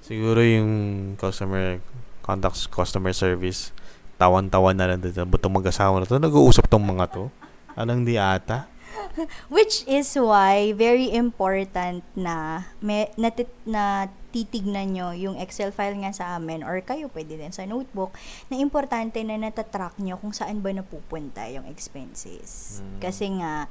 Siguro 0.00 0.40
yung 0.40 0.72
customer 1.20 1.84
contacts 2.24 2.64
customer 2.64 3.12
service 3.12 3.68
tawan-tawan 4.16 4.80
na 4.80 4.96
lang 4.96 5.04
dito. 5.04 5.20
Butong 5.28 5.60
mag-asawa 5.60 6.00
na 6.00 6.08
to. 6.08 6.16
Nag-uusap 6.16 6.72
tong 6.72 6.88
mga 6.88 7.04
to. 7.12 7.28
Anong 7.76 8.08
di 8.08 8.16
ata? 8.16 8.77
Which 9.54 9.84
is 9.88 10.12
why 10.16 10.72
very 10.74 11.12
important 11.12 12.04
na 12.14 12.68
may 12.82 13.10
natit, 13.18 13.50
na 13.64 14.08
titignan 14.28 14.92
nyo 14.92 15.16
yung 15.16 15.40
Excel 15.40 15.72
file 15.72 15.96
nga 16.04 16.12
sa 16.12 16.36
amin 16.36 16.60
or 16.60 16.78
kayo 16.84 17.08
pwede 17.16 17.40
din 17.40 17.52
sa 17.52 17.64
notebook 17.64 18.12
na 18.52 18.60
importante 18.60 19.18
na 19.24 19.40
natatrack 19.40 19.96
nyo 19.98 20.20
kung 20.20 20.36
saan 20.36 20.60
ba 20.60 20.70
napupunta 20.70 21.48
yung 21.48 21.64
expenses. 21.66 22.80
Mm. 22.84 22.98
Kasi 23.00 23.26
nga 23.40 23.66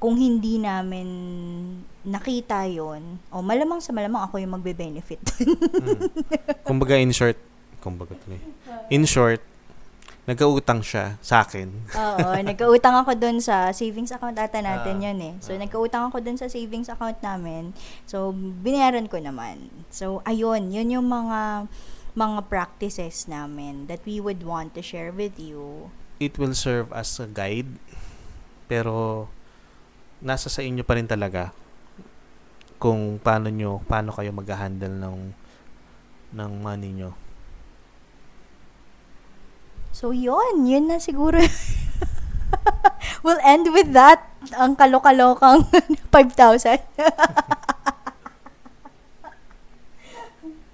kung 0.00 0.16
hindi 0.16 0.56
namin 0.56 1.08
nakita 2.08 2.64
yon 2.64 3.20
o 3.28 3.44
malamang 3.44 3.84
sa 3.84 3.92
malamang 3.92 4.24
ako 4.24 4.40
yung 4.40 4.56
magbe-benefit. 4.56 5.20
Kumbaga 6.68 6.96
in 6.96 7.12
short, 7.12 7.36
kumbaga 7.84 8.16
tuloy. 8.24 8.40
In 8.88 9.04
short, 9.04 9.44
nagkautang 10.30 10.78
siya 10.78 11.18
sa 11.18 11.42
akin. 11.42 11.90
Oo, 11.90 12.38
nagkautang 12.48 13.02
ako 13.02 13.18
dun 13.18 13.42
sa 13.42 13.74
savings 13.74 14.14
account 14.14 14.38
ata 14.38 14.62
natin 14.62 15.02
Ah, 15.02 15.04
yun 15.10 15.18
eh. 15.18 15.34
So, 15.42 15.50
ah. 15.50 15.58
nagkautang 15.58 16.06
ako 16.06 16.22
dun 16.22 16.38
sa 16.38 16.46
savings 16.46 16.86
account 16.86 17.18
namin. 17.18 17.74
So, 18.06 18.30
binayaran 18.62 19.10
ko 19.10 19.18
naman. 19.18 19.74
So, 19.90 20.22
ayun, 20.22 20.70
yun 20.70 20.94
yung 20.94 21.10
mga 21.10 21.66
mga 22.14 22.46
practices 22.46 23.26
namin 23.26 23.86
that 23.90 24.02
we 24.06 24.22
would 24.22 24.46
want 24.46 24.74
to 24.78 24.82
share 24.82 25.10
with 25.10 25.34
you. 25.38 25.90
It 26.22 26.38
will 26.38 26.54
serve 26.54 26.94
as 26.94 27.10
a 27.18 27.26
guide, 27.26 27.78
pero 28.70 29.26
nasa 30.22 30.46
sa 30.46 30.62
inyo 30.62 30.86
pa 30.86 30.94
rin 30.94 31.10
talaga 31.10 31.50
kung 32.80 33.18
paano 33.20 33.50
nyo, 33.52 33.82
paano 33.84 34.14
kayo 34.14 34.30
mag-handle 34.32 34.94
ng 34.94 35.16
ng 36.32 36.52
money 36.62 36.94
nyo. 36.94 37.12
So, 40.00 40.16
yun. 40.16 40.64
Yun 40.64 40.88
na 40.88 40.96
siguro. 40.96 41.36
we'll 43.22 43.36
end 43.44 43.68
with 43.68 43.92
that. 43.92 44.32
Ang 44.56 44.72
kalokalokang 44.72 45.68
5,000. 46.08 46.80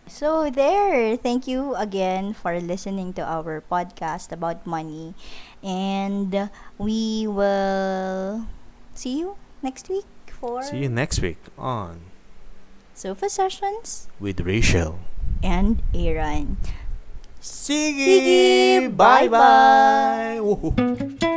so, 0.07 0.47
there. 0.47 1.19
Thank 1.19 1.51
you 1.51 1.75
again 1.75 2.39
for 2.39 2.55
listening 2.63 3.19
to 3.19 3.27
our 3.27 3.67
podcast 3.67 4.31
about 4.31 4.63
money. 4.63 5.19
And 5.59 6.47
we 6.79 7.27
will 7.27 8.47
see 8.95 9.27
you 9.27 9.35
next 9.59 9.91
week 9.91 10.07
for 10.31 10.63
See 10.63 10.87
you 10.87 10.89
next 10.89 11.19
week 11.19 11.43
on 11.59 12.15
Sofa 12.95 13.27
Sessions 13.29 14.07
with 14.23 14.47
Rachel. 14.47 15.03
and 15.43 15.83
Aaron. 15.93 16.57
Sige! 17.47 18.05
Sige! 18.05 18.89
Bye-bye! 18.91 19.29
Bye-bye! 19.29 20.41
Woohoo! 20.41 21.36